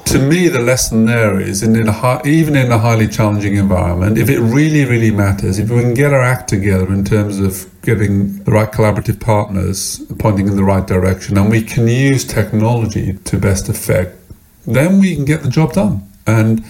To 0.06 0.18
me, 0.18 0.48
the 0.48 0.60
lesson 0.60 1.06
there 1.06 1.40
is, 1.40 1.62
in, 1.62 1.76
in 1.76 1.88
a, 1.88 2.20
even 2.26 2.56
in 2.56 2.70
a 2.72 2.78
highly 2.78 3.08
challenging 3.08 3.56
environment, 3.56 4.18
if 4.18 4.28
it 4.28 4.40
really, 4.40 4.84
really 4.84 5.10
matters, 5.10 5.58
if 5.58 5.70
we 5.70 5.80
can 5.80 5.94
get 5.94 6.12
our 6.12 6.22
act 6.22 6.48
together 6.48 6.92
in 6.92 7.04
terms 7.04 7.38
of 7.38 7.70
getting 7.82 8.42
the 8.44 8.50
right 8.50 8.70
collaborative 8.70 9.20
partners 9.20 10.00
pointing 10.18 10.48
in 10.48 10.56
the 10.56 10.64
right 10.64 10.86
direction, 10.86 11.38
and 11.38 11.50
we 11.50 11.62
can 11.62 11.88
use 11.88 12.24
technology 12.24 13.14
to 13.24 13.38
best 13.38 13.68
effect, 13.68 14.18
then 14.66 15.00
we 15.00 15.14
can 15.14 15.24
get 15.24 15.42
the 15.42 15.50
job 15.50 15.72
done. 15.72 16.08
And 16.26 16.64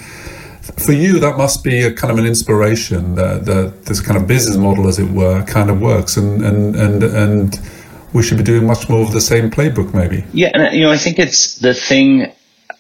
for 0.63 0.93
you, 0.93 1.21
that 1.21 1.37
must 1.37 1.63
be 1.63 1.83
a 1.83 1.93
kind 1.93 2.11
of 2.11 2.19
an 2.19 2.27
inspiration 2.27 3.15
that, 3.17 3.45
that 3.45 3.85
this 3.87 4.01
kind 4.01 4.17
of 4.17 4.27
business 4.27 4.57
model, 4.57 4.89
as 4.89 4.99
it 4.99 5.11
were, 5.11 5.45
kind 5.45 5.71
of 5.71 5.81
works, 5.81 6.17
and 6.17 6.45
and 6.45 6.75
and 6.75 7.03
and 7.03 7.61
we 8.13 8.23
should 8.23 8.39
be 8.39 8.45
doing 8.45 8.67
much 8.67 8.89
more 8.89 9.03
of 9.03 9.13
the 9.13 9.21
same 9.21 9.51
playbook, 9.51 9.93
maybe. 9.93 10.25
Yeah, 10.33 10.51
and 10.55 10.75
you 10.77 10.83
know, 10.83 10.91
I 10.91 10.99
think 10.99 11.19
it's 11.19 11.57
the 11.57 11.75
thing. 11.75 12.33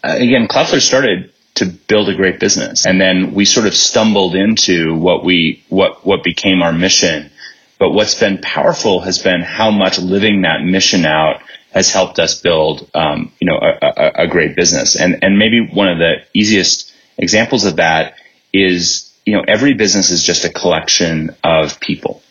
Uh, 0.02 0.16
again, 0.18 0.48
Cloudflare 0.48 0.80
started 0.80 1.32
to 1.54 1.66
build 1.66 2.08
a 2.08 2.14
great 2.14 2.40
business, 2.40 2.86
and 2.86 3.00
then 3.00 3.34
we 3.34 3.44
sort 3.44 3.66
of 3.66 3.74
stumbled 3.74 4.34
into 4.34 4.96
what 4.96 5.24
we 5.24 5.62
what 5.68 6.04
what 6.06 6.24
became 6.24 6.62
our 6.62 6.72
mission. 6.72 7.30
But 7.78 7.90
what's 7.90 8.14
been 8.14 8.38
powerful 8.38 9.00
has 9.00 9.18
been 9.18 9.42
how 9.42 9.70
much 9.70 9.98
living 9.98 10.42
that 10.42 10.62
mission 10.62 11.04
out 11.04 11.42
has 11.74 11.92
helped 11.92 12.18
us 12.18 12.40
build, 12.40 12.88
um, 12.94 13.32
you 13.40 13.46
know, 13.46 13.58
a, 13.58 13.86
a, 13.86 14.12
a 14.24 14.28
great 14.28 14.56
business. 14.56 14.96
And 14.96 15.22
and 15.22 15.38
maybe 15.38 15.66
one 15.66 15.88
of 15.88 15.98
the 15.98 16.22
easiest 16.32 16.92
examples 17.18 17.64
of 17.64 17.76
that 17.76 18.14
is, 18.52 19.12
you 19.26 19.34
know, 19.34 19.44
every 19.46 19.74
business 19.74 20.10
is 20.10 20.22
just 20.22 20.44
a 20.44 20.50
collection 20.50 21.34
of 21.42 21.80
people 21.80 22.22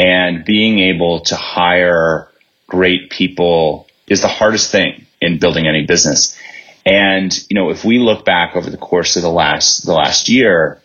and 0.00 0.46
being 0.46 0.78
able 0.78 1.20
to 1.20 1.36
hire 1.36 2.28
great 2.66 3.10
people 3.10 3.86
is 4.06 4.22
the 4.22 4.28
hardest 4.28 4.72
thing 4.72 5.04
in 5.20 5.38
building 5.38 5.66
any 5.66 5.84
business. 5.84 6.38
And, 6.86 7.30
you 7.50 7.54
know, 7.54 7.68
if 7.68 7.84
we 7.84 7.98
look 7.98 8.24
back 8.24 8.56
over 8.56 8.70
the 8.70 8.78
course 8.78 9.16
of 9.16 9.22
the 9.22 9.30
last, 9.30 9.84
the 9.84 9.92
last 9.92 10.30
year, 10.30 10.80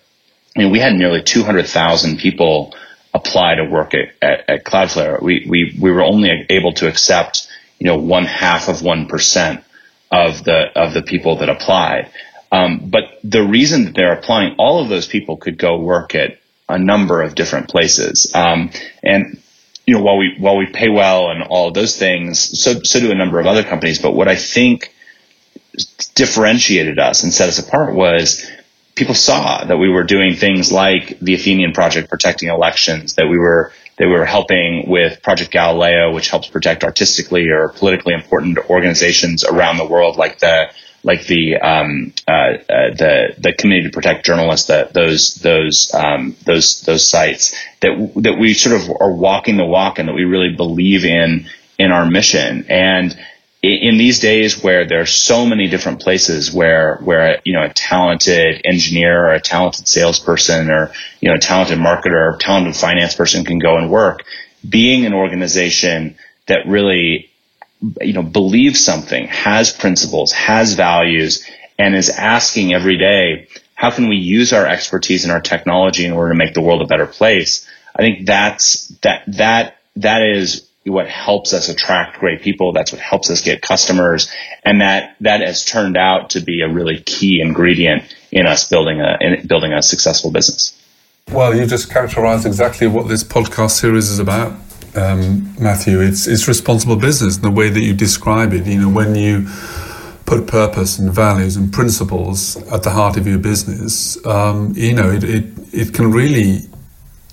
I 0.53 0.59
mean, 0.59 0.71
we 0.71 0.79
had 0.79 0.95
nearly 0.95 1.23
200,000 1.23 2.19
people 2.19 2.75
apply 3.13 3.55
to 3.55 3.63
work 3.63 3.93
at, 3.93 4.09
at, 4.21 4.49
at 4.49 4.63
Cloudflare. 4.65 5.21
We, 5.21 5.45
we, 5.47 5.77
we 5.79 5.91
were 5.91 6.03
only 6.03 6.45
able 6.49 6.73
to 6.73 6.89
accept, 6.89 7.44
you 7.79 7.87
know, 7.87 7.97
one 7.97 8.25
half 8.25 8.67
of 8.67 8.77
1% 8.77 9.63
of 10.11 10.43
the 10.43 10.71
of 10.75 10.93
the 10.93 11.01
people 11.01 11.37
that 11.37 11.49
applied. 11.49 12.11
Um, 12.51 12.89
but 12.89 13.19
the 13.23 13.43
reason 13.43 13.85
that 13.85 13.95
they're 13.95 14.13
applying, 14.13 14.55
all 14.57 14.81
of 14.81 14.89
those 14.89 15.07
people 15.07 15.37
could 15.37 15.57
go 15.57 15.77
work 15.77 16.15
at 16.15 16.39
a 16.69 16.77
number 16.77 17.21
of 17.21 17.35
different 17.35 17.69
places. 17.69 18.31
Um, 18.33 18.71
and 19.03 19.41
you 19.85 19.95
know, 19.95 20.01
while 20.01 20.17
we 20.17 20.35
while 20.39 20.57
we 20.57 20.67
pay 20.67 20.89
well 20.89 21.29
and 21.29 21.43
all 21.43 21.67
of 21.67 21.73
those 21.73 21.97
things, 21.97 22.59
so 22.59 22.81
so 22.83 22.99
do 22.99 23.11
a 23.11 23.15
number 23.15 23.39
of 23.39 23.45
other 23.45 23.63
companies. 23.63 23.99
But 23.99 24.13
what 24.13 24.27
I 24.27 24.35
think 24.35 24.93
differentiated 26.15 26.97
us 26.99 27.23
and 27.23 27.33
set 27.33 27.49
us 27.49 27.59
apart 27.59 27.93
was 27.93 28.49
people 28.95 29.13
saw 29.13 29.65
that 29.65 29.77
we 29.77 29.89
were 29.89 30.03
doing 30.03 30.35
things 30.35 30.71
like 30.71 31.19
the 31.19 31.35
Athenian 31.35 31.73
Project 31.73 32.09
protecting 32.09 32.49
elections, 32.49 33.15
that 33.15 33.27
we 33.27 33.37
were 33.37 33.73
they 33.97 34.05
were 34.05 34.25
helping 34.25 34.89
with 34.89 35.21
Project 35.21 35.51
Galileo, 35.51 36.13
which 36.13 36.29
helps 36.29 36.47
protect 36.47 36.83
artistically 36.83 37.49
or 37.49 37.69
politically 37.69 38.13
important 38.13 38.57
organizations 38.69 39.43
around 39.43 39.77
the 39.77 39.85
world, 39.85 40.17
like 40.17 40.39
the 40.39 40.71
like 41.03 41.27
the 41.27 41.57
um, 41.57 42.13
uh, 42.27 42.31
uh, 42.31 42.57
the 42.67 43.35
the 43.37 43.53
Committee 43.53 43.83
to 43.83 43.89
Protect 43.91 44.25
Journalists, 44.25 44.67
that 44.67 44.93
those 44.93 45.35
those 45.35 45.93
um, 45.93 46.35
those 46.45 46.81
those 46.81 47.07
sites 47.07 47.55
that 47.81 48.11
that 48.15 48.37
we 48.39 48.53
sort 48.53 48.81
of 48.81 48.89
are 48.99 49.13
walking 49.13 49.57
the 49.57 49.65
walk 49.65 49.99
and 49.99 50.09
that 50.09 50.15
we 50.15 50.25
really 50.25 50.55
believe 50.55 51.05
in 51.05 51.47
in 51.77 51.91
our 51.91 52.05
mission. 52.05 52.65
And 52.69 53.17
in 53.65 53.97
these 53.97 54.19
days 54.19 54.63
where 54.63 54.85
there 54.87 55.01
are 55.01 55.05
so 55.05 55.45
many 55.45 55.67
different 55.67 56.01
places 56.01 56.51
where 56.51 56.97
where 56.97 57.41
you 57.43 57.53
know 57.53 57.63
a 57.63 57.73
talented 57.73 58.61
engineer 58.65 59.27
or 59.27 59.33
a 59.33 59.41
talented 59.41 59.87
salesperson 59.87 60.69
or 60.69 60.91
you 61.21 61.29
know 61.29 61.35
a 61.35 61.39
talented 61.39 61.77
marketer 61.77 62.31
or 62.31 62.35
a 62.35 62.37
talented 62.37 62.75
finance 62.75 63.15
person 63.15 63.45
can 63.45 63.59
go 63.59 63.77
and 63.77 63.89
work 63.89 64.23
being 64.67 65.05
an 65.05 65.13
organization 65.13 66.15
that 66.47 66.67
really 66.67 67.29
you 68.01 68.13
know 68.13 68.23
believes 68.23 68.83
something 68.83 69.27
has 69.27 69.71
principles 69.71 70.31
has 70.31 70.73
values 70.73 71.45
and 71.77 71.95
is 71.95 72.09
asking 72.09 72.73
every 72.73 72.97
day 72.97 73.47
how 73.75 73.91
can 73.91 74.07
we 74.07 74.15
use 74.15 74.53
our 74.53 74.65
expertise 74.65 75.25
and 75.25 75.33
our 75.33 75.41
technology 75.41 76.05
in 76.05 76.13
order 76.13 76.31
to 76.31 76.37
make 76.37 76.53
the 76.53 76.61
world 76.61 76.81
a 76.81 76.87
better 76.87 77.05
place? 77.05 77.67
I 77.93 78.01
think 78.01 78.25
that's 78.25 78.87
that 79.03 79.23
that 79.27 79.77
that 79.97 80.21
is 80.23 80.67
what 80.85 81.07
helps 81.07 81.53
us 81.53 81.67
attract 81.67 82.19
great 82.19 82.41
people. 82.41 82.71
That's 82.71 82.91
what 82.91 83.01
helps 83.01 83.29
us 83.29 83.41
get 83.41 83.61
customers. 83.61 84.31
And 84.63 84.81
that, 84.81 85.15
that 85.21 85.41
has 85.41 85.65
turned 85.65 85.97
out 85.97 86.31
to 86.31 86.41
be 86.41 86.61
a 86.61 86.69
really 86.69 86.99
key 86.99 87.41
ingredient 87.41 88.03
in 88.31 88.45
us 88.45 88.69
building 88.69 89.01
a, 89.01 89.17
in 89.19 89.47
building 89.47 89.73
a 89.73 89.81
successful 89.81 90.31
business. 90.31 90.79
Well, 91.31 91.55
you 91.55 91.65
just 91.65 91.91
characterized 91.91 92.45
exactly 92.45 92.85
what 92.85 93.07
this 93.07 93.23
podcast 93.23 93.71
series 93.71 94.11
is 94.11 94.19
about, 94.19 94.51
um, 94.95 95.55
Matthew. 95.59 96.01
It's, 96.01 96.27
it's 96.27 96.47
responsible 96.47 96.97
business, 96.97 97.37
the 97.37 97.49
way 97.49 97.69
that 97.69 97.81
you 97.81 97.95
describe 97.95 98.53
it. 98.53 98.67
You 98.67 98.81
know, 98.81 98.89
when 98.89 99.15
you 99.15 99.47
put 100.27 100.45
purpose 100.45 100.99
and 100.99 101.11
values 101.11 101.55
and 101.55 101.73
principles 101.73 102.57
at 102.71 102.83
the 102.83 102.91
heart 102.91 103.17
of 103.17 103.25
your 103.25 103.39
business, 103.39 104.23
um, 104.27 104.73
you 104.75 104.93
know, 104.93 105.09
it, 105.09 105.23
it, 105.23 105.45
it 105.71 105.93
can 105.95 106.11
really 106.11 106.59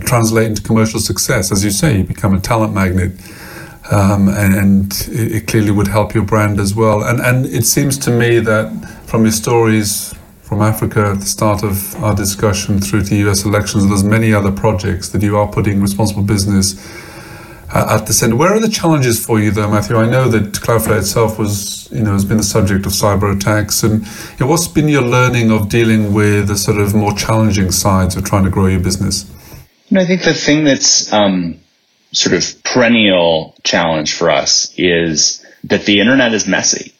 translate 0.01 0.47
into 0.47 0.63
commercial 0.63 1.01
success. 1.01 1.53
As 1.53 1.63
you 1.63 1.71
say, 1.71 1.99
you 1.99 2.05
become 2.05 2.35
a 2.35 2.41
talent 2.41 2.73
magnet 2.73 3.13
um, 3.93 4.29
and, 4.29 4.55
and 4.55 5.09
it, 5.09 5.47
clearly 5.47 5.71
would 5.71 5.89
help 5.89 6.15
your 6.15 6.25
brand 6.25 6.59
as 6.59 6.75
well. 6.75 7.03
And 7.05 7.21
and 7.21 7.47
it 7.47 7.65
seems 7.65 7.99
to 7.99 8.11
me 8.11 8.39
that 8.41 8.89
from 9.07 9.23
your 9.23 9.33
stories 9.33 10.15
from 10.43 10.63
Africa 10.63 11.13
at 11.13 11.21
the 11.21 11.27
start 11.27 11.63
of 11.63 11.95
our 12.03 12.15
discussion 12.15 12.81
through 12.81 13.05
to 13.05 13.17
U.S. 13.17 13.45
elections, 13.45 13.89
there's 13.89 14.05
many 14.05 14.35
other 14.35 14.53
projects 14.53 15.09
that 15.11 15.23
you 15.23 15.37
are 15.37 15.49
putting 15.51 15.81
responsible 15.81 16.23
business 16.23 16.77
uh, 17.73 17.99
at 17.99 18.07
the 18.07 18.13
center. 18.13 18.37
Where 18.37 18.53
are 18.53 18.61
the 18.61 18.69
challenges 18.69 19.25
for 19.25 19.41
you, 19.41 19.51
though, 19.51 19.71
Matthew? 19.71 19.97
I 19.97 20.09
know 20.09 20.29
that 20.29 20.53
Cloudflare 20.53 20.99
itself 20.99 21.39
was, 21.39 21.91
you 21.91 22.03
know, 22.03 22.13
has 22.13 22.25
been 22.25 22.37
the 22.37 22.43
subject 22.43 22.85
of 22.87 22.93
cyber 22.93 23.35
attacks, 23.35 23.83
and 23.83 24.05
you 24.05 24.37
know, 24.41 24.47
what's 24.47 24.69
been 24.69 24.89
your 24.89 25.03
learning 25.03 25.51
of 25.51 25.69
dealing 25.69 26.13
with 26.13 26.49
the 26.49 26.57
sort 26.57 26.79
of 26.79 26.95
more 26.95 27.15
challenging 27.15 27.71
sides 27.71 28.17
of 28.17 28.25
trying 28.25 28.45
to 28.45 28.51
grow 28.51 28.67
your 28.67 28.81
business? 28.81 29.31
You 29.89 29.97
know, 29.97 30.03
I 30.03 30.07
think 30.07 30.23
the 30.23 30.35
thing 30.35 30.65
that's 30.65 31.11
um, 31.13 31.62
sort 32.13 32.35
of 32.35 32.63
perennial 32.63 33.55
challenge 33.65 34.15
for 34.15 34.31
us 34.31 34.73
is 34.77 35.45
that 35.65 35.85
the 35.85 36.01
internet 36.01 36.35
is 36.35 36.47
messy. 36.47 36.95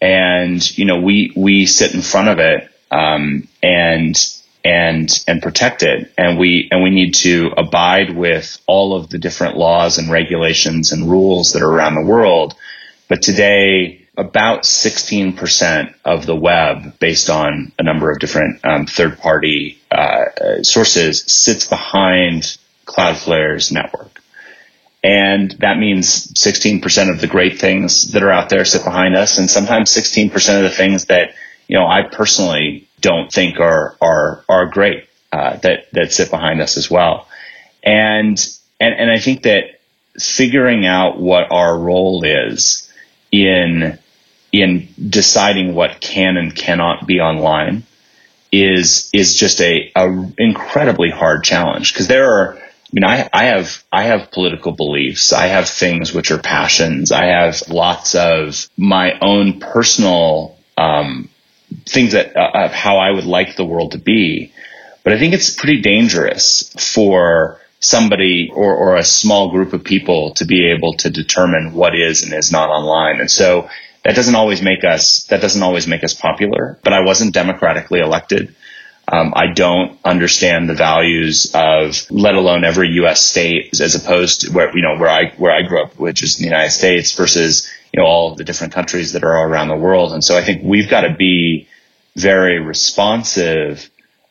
And 0.00 0.78
you 0.78 0.84
know 0.84 1.00
we 1.00 1.32
we 1.36 1.66
sit 1.66 1.94
in 1.94 2.02
front 2.02 2.28
of 2.28 2.38
it 2.38 2.70
um, 2.90 3.48
and 3.62 4.16
and 4.64 5.24
and 5.26 5.42
protect 5.42 5.82
it. 5.82 6.12
And 6.18 6.38
we 6.38 6.68
and 6.70 6.82
we 6.82 6.90
need 6.90 7.14
to 7.16 7.52
abide 7.56 8.14
with 8.14 8.58
all 8.66 8.94
of 8.94 9.08
the 9.08 9.18
different 9.18 9.56
laws 9.56 9.98
and 9.98 10.10
regulations 10.10 10.92
and 10.92 11.10
rules 11.10 11.52
that 11.52 11.62
are 11.62 11.70
around 11.70 11.94
the 11.94 12.10
world. 12.10 12.54
But 13.08 13.22
today 13.22 14.02
about 14.18 14.62
16% 14.62 15.94
of 16.04 16.24
the 16.24 16.34
web 16.34 16.98
based 16.98 17.28
on 17.28 17.70
a 17.78 17.82
number 17.82 18.10
of 18.10 18.18
different 18.18 18.64
um, 18.64 18.86
third 18.86 19.18
party 19.18 19.78
uh, 19.90 20.62
sources 20.62 21.22
sits 21.30 21.66
behind 21.66 22.56
cloudflare's 22.86 23.70
network 23.70 24.05
and 25.06 25.52
that 25.60 25.78
means 25.78 26.32
16% 26.32 27.10
of 27.10 27.20
the 27.20 27.28
great 27.28 27.60
things 27.60 28.10
that 28.10 28.24
are 28.24 28.32
out 28.32 28.48
there 28.48 28.64
sit 28.64 28.82
behind 28.82 29.14
us. 29.14 29.38
And 29.38 29.48
sometimes 29.48 29.94
16% 29.94 30.56
of 30.56 30.64
the 30.64 30.70
things 30.70 31.04
that, 31.04 31.32
you 31.68 31.78
know, 31.78 31.86
I 31.86 32.02
personally 32.02 32.88
don't 33.00 33.30
think 33.30 33.60
are, 33.60 33.96
are, 34.00 34.44
are 34.48 34.66
great, 34.66 35.04
uh, 35.30 35.58
that, 35.58 35.92
that 35.92 36.12
sit 36.12 36.28
behind 36.28 36.60
us 36.60 36.76
as 36.76 36.90
well. 36.90 37.28
And, 37.84 38.36
and, 38.80 38.94
and 38.94 39.08
I 39.08 39.20
think 39.20 39.44
that 39.44 39.78
figuring 40.18 40.86
out 40.86 41.20
what 41.20 41.52
our 41.52 41.78
role 41.78 42.24
is 42.24 42.92
in, 43.30 44.00
in 44.50 44.88
deciding 45.08 45.76
what 45.76 46.00
can 46.00 46.36
and 46.36 46.52
cannot 46.52 47.06
be 47.06 47.20
online 47.20 47.84
is, 48.50 49.08
is 49.12 49.36
just 49.36 49.60
a, 49.60 49.92
a 49.94 50.32
incredibly 50.36 51.10
hard 51.10 51.44
challenge 51.44 51.92
because 51.92 52.08
there 52.08 52.28
are, 52.28 52.65
I 52.86 52.88
mean, 52.92 53.04
I, 53.04 53.28
I 53.32 53.44
have, 53.46 53.84
I 53.92 54.04
have 54.04 54.30
political 54.30 54.72
beliefs. 54.72 55.32
I 55.32 55.48
have 55.48 55.68
things 55.68 56.12
which 56.12 56.30
are 56.30 56.38
passions. 56.38 57.10
I 57.10 57.26
have 57.26 57.68
lots 57.68 58.14
of 58.14 58.68
my 58.76 59.18
own 59.20 59.58
personal, 59.58 60.56
um, 60.76 61.28
things 61.84 62.12
that, 62.12 62.36
uh, 62.36 62.66
of 62.66 62.72
how 62.72 62.98
I 62.98 63.10
would 63.10 63.24
like 63.24 63.56
the 63.56 63.64
world 63.64 63.92
to 63.92 63.98
be. 63.98 64.52
But 65.02 65.12
I 65.12 65.18
think 65.18 65.34
it's 65.34 65.50
pretty 65.54 65.82
dangerous 65.82 66.72
for 66.78 67.60
somebody 67.80 68.50
or, 68.52 68.74
or 68.74 68.96
a 68.96 69.04
small 69.04 69.50
group 69.50 69.72
of 69.72 69.84
people 69.84 70.34
to 70.34 70.44
be 70.44 70.70
able 70.70 70.94
to 70.94 71.10
determine 71.10 71.74
what 71.74 71.94
is 71.94 72.22
and 72.22 72.32
is 72.32 72.52
not 72.52 72.70
online. 72.70 73.20
And 73.20 73.30
so 73.30 73.68
that 74.04 74.14
doesn't 74.14 74.34
always 74.34 74.62
make 74.62 74.84
us, 74.84 75.24
that 75.24 75.40
doesn't 75.40 75.62
always 75.62 75.86
make 75.86 76.04
us 76.04 76.14
popular, 76.14 76.78
but 76.84 76.92
I 76.92 77.00
wasn't 77.00 77.34
democratically 77.34 78.00
elected. 78.00 78.54
Um, 79.10 79.32
I 79.36 79.48
don't 79.52 79.98
understand 80.04 80.68
the 80.68 80.74
values 80.74 81.52
of, 81.54 82.10
let 82.10 82.34
alone 82.34 82.64
every 82.64 82.88
U.S. 82.94 83.22
state, 83.22 83.80
as 83.80 83.94
opposed 83.94 84.40
to 84.42 84.52
where 84.52 84.76
you 84.76 84.82
know 84.82 84.96
where 84.98 85.08
I 85.08 85.30
where 85.36 85.52
I 85.52 85.62
grew 85.62 85.82
up, 85.82 85.96
which 85.96 86.22
is 86.22 86.36
the 86.36 86.44
United 86.44 86.70
States, 86.70 87.12
versus 87.14 87.70
you 87.92 88.00
know 88.00 88.06
all 88.06 88.34
the 88.34 88.42
different 88.42 88.72
countries 88.72 89.12
that 89.12 89.22
are 89.22 89.48
around 89.48 89.68
the 89.68 89.76
world. 89.76 90.12
And 90.12 90.24
so 90.24 90.36
I 90.36 90.42
think 90.42 90.62
we've 90.64 90.90
got 90.90 91.02
to 91.02 91.14
be 91.14 91.68
very 92.16 92.58
responsive 92.58 93.88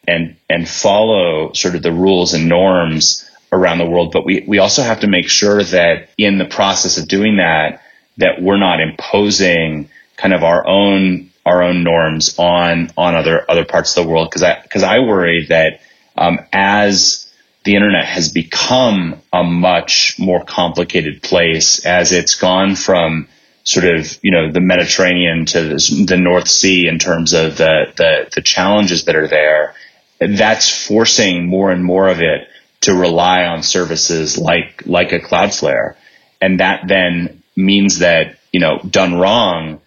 and 0.07 0.35
and 0.49 0.67
follow 0.67 1.53
sort 1.53 1.75
of 1.75 1.81
the 1.81 1.91
rules 1.91 2.33
and 2.33 2.49
norms 2.49 3.29
around 3.53 3.77
the 3.77 3.89
world. 3.89 4.11
But 4.11 4.25
we 4.25 4.43
we 4.45 4.59
also 4.59 4.83
have 4.83 4.99
to 5.01 5.07
make 5.07 5.29
sure 5.29 5.63
that 5.63 6.09
in 6.17 6.37
the 6.37 6.45
process 6.45 6.97
of 6.97 7.07
doing 7.07 7.37
that, 7.37 7.81
that 8.17 8.41
we're 8.41 8.57
not 8.57 8.81
imposing 8.81 9.89
kind 10.17 10.33
of 10.33 10.43
our 10.43 10.65
own 10.67 11.31
our 11.45 11.61
own 11.61 11.83
norms 11.83 12.37
on 12.39 12.89
on 12.97 13.15
other 13.15 13.49
other 13.49 13.65
parts 13.65 13.95
of 13.95 14.03
the 14.03 14.09
world 14.09 14.29
because 14.29 14.43
I 14.43 14.59
because 14.61 14.83
I 14.83 14.99
worry 14.99 15.45
that 15.47 15.81
um, 16.17 16.39
as 16.51 17.31
the 17.63 17.75
internet 17.75 18.05
has 18.05 18.31
become 18.31 19.21
a 19.31 19.43
much 19.43 20.17
more 20.17 20.43
complicated 20.43 21.21
place 21.21 21.85
as 21.85 22.11
it's 22.11 22.35
gone 22.35 22.75
from 22.75 23.27
sort 23.63 23.85
of 23.85 24.17
you 24.21 24.31
know 24.31 24.51
the 24.51 24.61
Mediterranean 24.61 25.45
to 25.47 25.61
the, 25.61 26.05
the 26.07 26.17
North 26.17 26.47
Sea 26.47 26.87
in 26.87 26.99
terms 26.99 27.33
of 27.33 27.57
the, 27.57 27.91
the 27.95 28.29
the 28.33 28.41
challenges 28.41 29.05
that 29.05 29.15
are 29.15 29.27
there. 29.27 29.75
That's 30.19 30.87
forcing 30.87 31.47
more 31.47 31.71
and 31.71 31.83
more 31.83 32.07
of 32.07 32.21
it 32.21 32.47
to 32.81 32.93
rely 32.93 33.45
on 33.45 33.63
services 33.63 34.37
like 34.37 34.83
like 34.85 35.11
a 35.11 35.19
Cloudflare, 35.19 35.95
and 36.41 36.59
that 36.59 36.87
then 36.87 37.43
means 37.55 37.99
that 37.99 38.37
you 38.53 38.59
know 38.59 38.79
done 38.79 39.15
wrong 39.15 39.81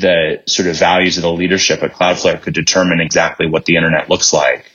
the 0.00 0.42
sort 0.46 0.68
of 0.68 0.76
values 0.76 1.16
of 1.16 1.22
the 1.22 1.32
leadership 1.32 1.82
at 1.82 1.92
Cloudflare 1.92 2.40
could 2.40 2.54
determine 2.54 3.00
exactly 3.00 3.46
what 3.46 3.64
the 3.64 3.76
internet 3.76 4.10
looks 4.10 4.32
like. 4.32 4.70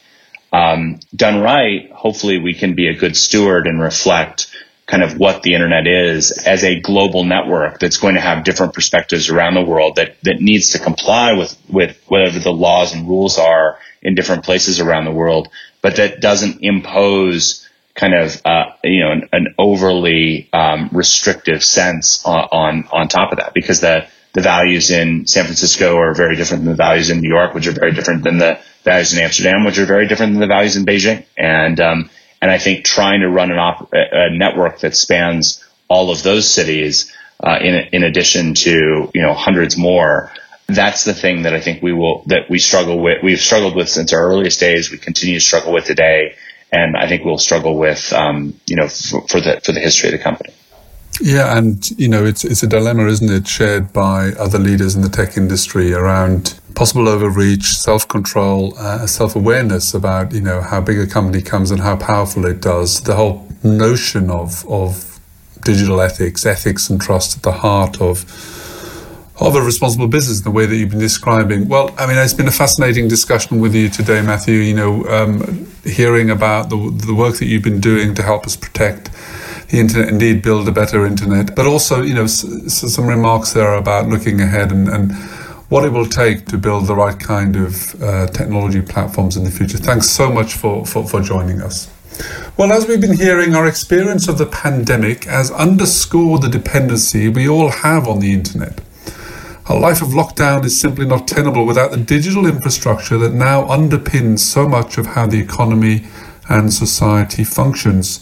Um, 0.52 1.00
done 1.16 1.42
right, 1.42 1.92
hopefully 1.92 2.40
we 2.40 2.54
can 2.54 2.74
be 2.74 2.88
a 2.88 2.96
good 2.96 3.16
steward 3.16 3.68
and 3.68 3.82
reflect 3.82 4.48
kind 4.88 5.04
of 5.04 5.20
what 5.20 5.44
the 5.44 5.54
internet 5.54 5.86
is 5.86 6.32
as 6.32 6.64
a 6.64 6.80
global 6.80 7.24
network 7.24 7.80
that's 7.80 7.98
going 7.98 8.16
to 8.16 8.22
have 8.22 8.44
different 8.44 8.74
perspectives 8.74 9.30
around 9.30 9.54
the 9.54 9.62
world 9.62 9.98
that, 9.98 10.16
that 10.24 10.42
needs 10.42 10.72
to 10.72 10.80
comply 10.80 11.34
with, 11.34 11.56
with 11.70 12.02
whatever 12.08 12.40
the 12.40 12.52
laws 12.52 12.94
and 12.94 13.08
rules 13.08 13.38
are 13.38 13.78
in 14.02 14.16
different 14.16 14.44
places 14.44 14.80
around 14.80 15.06
the 15.06 15.12
world, 15.12 15.50
but 15.82 15.98
that 15.98 16.22
doesn't 16.22 16.64
impose 16.64 17.68
kind 17.94 18.14
of 18.14 18.42
uh, 18.46 18.72
you 18.84 19.02
know 19.02 19.12
an, 19.12 19.30
an 19.34 19.56
overly 19.58 20.48
um, 20.54 20.90
restrictive 20.94 21.64
sense 21.64 22.26
on, 22.26 22.48
on, 22.52 22.90
on 22.92 23.08
top 23.10 23.32
of 23.32 23.40
that 23.40 23.54
because 23.54 23.82
the 23.82 24.08
the 24.34 24.42
values 24.42 24.92
in 24.92 25.26
San 25.28 25.46
Francisco 25.46 25.98
are 25.98 26.13
very 26.13 26.36
different 26.36 26.63
than 26.63 26.72
the 26.72 26.78
values 26.78 27.10
in 27.10 27.22
New 27.22 27.30
York, 27.30 27.54
which 27.54 27.68
are 27.68 27.72
very 27.72 27.94
different 27.94 28.24
than 28.24 28.38
the 28.38 28.60
values 28.84 29.13
in 29.13 29.20
Amsterdam, 29.20 29.65
which 29.65 29.80
are 29.80 29.86
very 29.86 30.08
different 30.08 30.34
than 30.34 30.42
the 30.42 30.48
values 30.48 30.76
in 30.76 30.86
Beijing. 30.86 31.26
And 31.38 31.80
um, 31.80 32.10
and 32.42 32.52
I 32.52 32.58
think 32.58 32.86
trying 32.86 33.22
to 33.22 33.30
run 33.30 33.52
an 33.52 33.58
op- 33.58 33.92
a 33.92 34.30
network 34.30 34.80
that 34.80 34.96
spans 34.96 35.63
all 35.88 36.12
of 36.12 36.24
those 36.24 36.50
cities, 36.50 37.13
uh, 37.44 37.58
in 37.62 37.76
in 37.92 38.04
addition 38.04 38.54
to 38.54 39.10
you 39.13 39.22
know 39.22 39.34
hundreds 39.34 39.76
more, 39.78 40.32
that's 40.68 41.04
the 41.04 41.13
thing 41.13 41.44
that 41.44 41.54
I 41.54 41.60
think 41.60 41.82
we 41.82 41.94
will 41.94 42.24
that 42.28 42.50
we 42.50 42.60
struggle 42.60 43.00
with. 43.00 43.24
We've 43.24 43.39
struggled 43.39 43.76
with 43.76 43.89
since 43.89 44.13
our 44.13 44.22
earliest 44.22 44.60
days. 44.60 44.92
We 44.92 44.98
continue 44.98 45.36
to 45.36 45.46
struggle 45.46 45.74
with 45.74 45.86
today, 45.86 46.36
and 46.72 46.96
I 46.96 47.08
think 47.08 47.26
we'll 47.26 47.39
struggle 47.39 47.78
with 47.78 48.13
um, 48.13 48.60
you 48.68 48.76
know 48.76 48.88
for, 48.88 49.28
for 49.28 49.42
the 49.42 49.60
for 49.63 49.72
the 49.72 49.80
history 49.80 50.10
of 50.10 50.13
the 50.13 50.24
company. 50.24 50.54
Yeah, 51.22 51.58
and 51.58 51.89
you 52.00 52.08
know 52.08 52.26
it's 52.26 52.45
it's 52.45 52.63
a 52.63 52.67
dilemma, 52.67 53.08
isn't 53.08 53.30
it, 53.30 53.48
shared 53.48 53.91
by 53.91 54.30
other 54.39 54.58
leaders 54.60 54.95
in 54.95 55.02
the 55.02 55.10
tech 55.10 55.36
industry 55.36 55.93
around 55.93 56.60
possible 56.76 57.10
overreach, 57.10 57.65
self-control, 57.65 58.78
uh, 58.78 59.06
self-awareness 59.06 59.93
about 59.93 60.32
you 60.32 60.39
know 60.41 60.62
how 60.62 60.80
big 60.80 60.98
a 60.98 61.08
company 61.08 61.41
comes 61.41 61.72
and 61.72 61.82
how 61.82 61.98
powerful 61.98 62.45
it 62.45 62.62
does. 62.62 63.02
The 63.02 63.15
whole 63.15 63.45
notion 63.63 64.30
of 64.32 64.65
of 64.69 65.19
digital 65.63 66.00
ethics, 66.02 66.45
ethics 66.45 66.89
and 66.89 67.02
trust 67.02 67.38
at 67.38 67.43
the 67.43 67.52
heart 67.52 68.00
of 68.02 68.24
of 69.41 69.56
a 69.56 69.62
responsible 69.62 70.08
business, 70.08 70.41
the 70.41 70.52
way 70.52 70.65
that 70.65 70.76
you've 70.76 70.89
been 70.91 71.00
describing. 71.00 71.67
Well, 71.67 71.93
I 71.98 72.08
mean, 72.08 72.17
it's 72.17 72.34
been 72.34 72.48
a 72.48 72.52
fascinating 72.52 73.10
discussion 73.10 73.60
with 73.60 73.76
you 73.76 73.89
today, 73.89 74.22
Matthew. 74.22 74.56
You 74.56 74.76
know, 74.76 75.06
um, 75.08 75.67
hearing 75.84 76.30
about 76.30 76.69
the 76.69 76.78
the 77.06 77.13
work 77.13 77.38
that 77.39 77.45
you've 77.45 77.63
been 77.63 77.82
doing 77.82 78.15
to 78.15 78.24
help 78.24 78.45
us 78.45 78.56
protect 78.56 79.10
the 79.70 79.80
internet, 79.80 80.10
indeed 80.10 80.42
build 80.42 80.68
a 80.68 80.72
better 80.72 81.06
internet, 81.06 81.56
but 81.56 81.66
also, 81.66 82.02
you 82.02 82.14
know, 82.14 82.28
some 82.28 83.08
remarks 83.08 83.54
there 83.54 83.74
about 83.74 84.08
looking 84.08 84.42
ahead 84.42 84.72
and, 84.72 84.88
and 84.88 85.14
what 85.70 85.86
it 85.86 85.92
will 85.92 86.08
take 86.08 86.48
to 86.48 86.58
build 86.58 86.88
the 86.88 86.96
right 86.96 87.20
kind 87.20 87.56
of 87.56 88.02
uh, 88.02 88.28
technology 88.28 88.82
platforms 88.82 89.38
in 89.38 89.44
the 89.44 89.52
future. 89.52 89.78
Thanks 89.78 90.10
so 90.10 90.32
much 90.32 90.54
for, 90.56 90.86
for, 90.86 91.08
for 91.08 91.22
joining 91.22 91.62
us. 91.62 91.90
Well, 92.58 92.74
as 92.74 92.88
we've 92.88 93.00
been 93.00 93.16
hearing, 93.16 93.56
our 93.56 93.68
experience 93.68 94.28
of 94.28 94.38
the 94.38 94.48
pandemic 94.48 95.26
has 95.26 95.52
underscored 95.52 96.42
the 96.42 96.50
dependency 96.50 97.30
we 97.30 97.48
all 97.48 97.70
have 97.70 98.08
on 98.08 98.20
the 98.20 98.34
internet. 98.34 98.82
A 99.68 99.76
life 99.76 100.02
of 100.02 100.10
lockdown 100.10 100.66
is 100.66 100.82
simply 100.82 101.06
not 101.06 101.28
tenable 101.28 101.66
without 101.66 101.92
the 101.92 101.98
digital 101.98 102.48
infrastructure 102.48 103.20
that 103.20 103.34
now 103.34 103.64
underpins 103.66 104.40
so 104.40 104.68
much 104.68 104.98
of 104.98 105.06
how 105.06 105.28
the 105.28 105.40
economy 105.40 106.08
and 106.50 106.74
society 106.74 107.44
functions. 107.44 108.20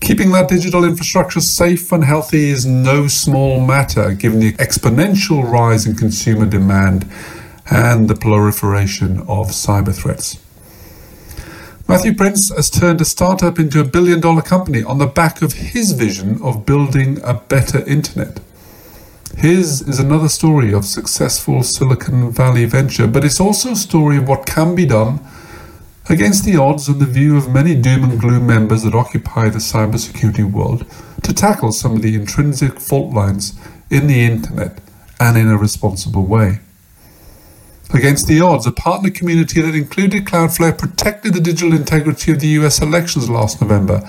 Keeping 0.00 0.30
that 0.32 0.48
digital 0.48 0.84
infrastructure 0.84 1.40
safe 1.40 1.90
and 1.90 2.04
healthy 2.04 2.50
is 2.50 2.64
no 2.64 3.08
small 3.08 3.60
matter 3.60 4.12
given 4.12 4.40
the 4.40 4.52
exponential 4.54 5.42
rise 5.50 5.86
in 5.86 5.94
consumer 5.94 6.46
demand 6.46 7.10
and 7.70 8.08
the 8.08 8.14
proliferation 8.14 9.18
of 9.20 9.48
cyber 9.48 9.94
threats. 9.94 10.38
Matthew 11.88 12.14
Prince 12.14 12.54
has 12.54 12.68
turned 12.68 13.00
a 13.00 13.04
startup 13.04 13.58
into 13.58 13.80
a 13.80 13.84
billion 13.84 14.20
dollar 14.20 14.42
company 14.42 14.82
on 14.82 14.98
the 14.98 15.06
back 15.06 15.40
of 15.40 15.52
his 15.52 15.92
vision 15.92 16.40
of 16.42 16.66
building 16.66 17.20
a 17.22 17.34
better 17.34 17.84
internet. 17.86 18.40
His 19.36 19.82
is 19.82 20.00
another 20.00 20.28
story 20.28 20.72
of 20.72 20.84
successful 20.84 21.62
Silicon 21.62 22.30
Valley 22.32 22.64
venture, 22.64 23.06
but 23.06 23.24
it's 23.24 23.40
also 23.40 23.72
a 23.72 23.76
story 23.76 24.16
of 24.16 24.26
what 24.26 24.46
can 24.46 24.74
be 24.74 24.86
done 24.86 25.20
against 26.08 26.44
the 26.44 26.56
odds 26.56 26.88
and 26.88 27.00
the 27.00 27.06
view 27.06 27.36
of 27.36 27.52
many 27.52 27.74
doom 27.74 28.04
and 28.04 28.20
gloom 28.20 28.46
members 28.46 28.82
that 28.82 28.94
occupy 28.94 29.48
the 29.48 29.58
cybersecurity 29.58 30.50
world 30.50 30.86
to 31.22 31.34
tackle 31.34 31.72
some 31.72 31.96
of 31.96 32.02
the 32.02 32.14
intrinsic 32.14 32.78
fault 32.78 33.12
lines 33.12 33.58
in 33.90 34.06
the 34.06 34.24
internet 34.24 34.78
and 35.18 35.36
in 35.36 35.48
a 35.48 35.56
responsible 35.56 36.24
way. 36.24 36.60
Against 37.94 38.26
the 38.26 38.40
odds, 38.40 38.66
a 38.66 38.72
partner 38.72 39.10
community 39.10 39.60
that 39.60 39.74
included 39.74 40.24
Cloudflare 40.24 40.76
protected 40.76 41.34
the 41.34 41.40
digital 41.40 41.72
integrity 41.72 42.32
of 42.32 42.40
the 42.40 42.48
US 42.48 42.80
elections 42.82 43.30
last 43.30 43.60
November 43.60 44.02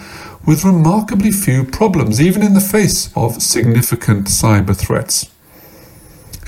with 0.46 0.64
remarkably 0.64 1.32
few 1.32 1.64
problems, 1.64 2.20
even 2.20 2.42
in 2.42 2.54
the 2.54 2.60
face 2.60 3.12
of 3.16 3.42
significant 3.42 4.28
cyber 4.28 4.76
threats. 4.76 5.30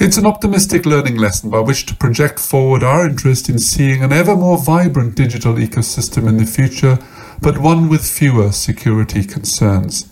It's 0.02 0.18
an 0.18 0.26
optimistic 0.26 0.86
learning 0.86 1.18
lesson 1.18 1.50
by 1.50 1.60
which 1.60 1.86
to 1.88 1.96
project 1.96 2.40
forward 2.40 2.84
our 2.84 3.06
interest 3.06 3.50
in 3.50 3.60
seeing 3.60 4.02
an 4.02 4.14
ever 4.14 4.34
more 4.34 4.58
vibrant 4.58 5.16
digital 5.16 5.56
ecosystem 5.56 6.26
in 6.26 6.38
the 6.38 6.46
future, 6.46 7.00
but 7.42 7.58
one 7.58 7.90
with 7.90 8.10
fewer 8.10 8.54
security 8.54 9.26
concerns. 9.26 10.10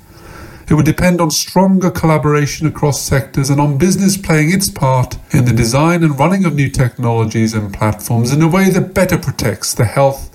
It 0.69 0.73
would 0.73 0.83
depend 0.83 1.21
on 1.21 1.31
stronger 1.31 1.89
collaboration 1.89 2.67
across 2.67 3.01
sectors 3.01 3.49
and 3.49 3.61
on 3.61 3.77
business 3.77 4.17
playing 4.17 4.51
its 4.51 4.69
part 4.69 5.17
in 5.31 5.45
the 5.45 5.53
design 5.53 6.03
and 6.03 6.19
running 6.19 6.43
of 6.43 6.53
new 6.53 6.69
technologies 6.69 7.53
and 7.53 7.73
platforms 7.73 8.33
in 8.33 8.41
a 8.41 8.47
way 8.49 8.69
that 8.71 8.93
better 8.93 9.17
protects 9.17 9.73
the 9.73 9.85
health 9.85 10.29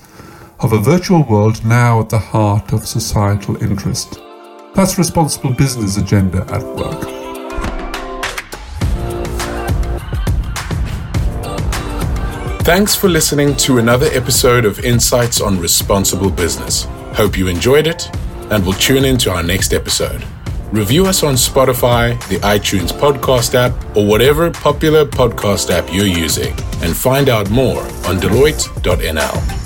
of 0.61 0.73
a 0.73 0.79
virtual 0.79 1.23
world 1.25 1.63
now 1.63 1.99
at 1.99 2.09
the 2.09 2.17
heart 2.17 2.73
of 2.73 2.87
societal 2.87 3.61
interest. 3.61 4.19
That's 4.73 4.97
responsible 4.97 5.53
business 5.53 5.97
agenda 5.97 6.41
at 6.51 6.63
work. 6.75 7.12
Thanks 12.63 12.95
for 12.95 13.09
listening 13.09 13.57
to 13.57 13.79
another 13.79 14.05
episode 14.13 14.63
of 14.63 14.79
Insights 14.85 15.41
on 15.41 15.59
Responsible 15.59 16.29
Business. 16.29 16.85
Hope 17.11 17.37
you 17.37 17.49
enjoyed 17.49 17.87
it 17.87 18.09
and 18.51 18.65
will 18.65 18.71
tune 18.71 19.03
in 19.03 19.17
to 19.17 19.31
our 19.31 19.43
next 19.43 19.73
episode. 19.73 20.25
Review 20.71 21.05
us 21.05 21.23
on 21.23 21.33
Spotify, 21.33 22.17
the 22.29 22.37
iTunes 22.37 22.93
podcast 22.93 23.53
app, 23.53 23.73
or 23.97 24.07
whatever 24.07 24.49
popular 24.49 25.03
podcast 25.03 25.71
app 25.71 25.93
you're 25.93 26.05
using, 26.05 26.53
and 26.81 26.95
find 26.95 27.27
out 27.27 27.49
more 27.49 27.81
on 27.81 28.17
Deloitte.nl. 28.17 29.62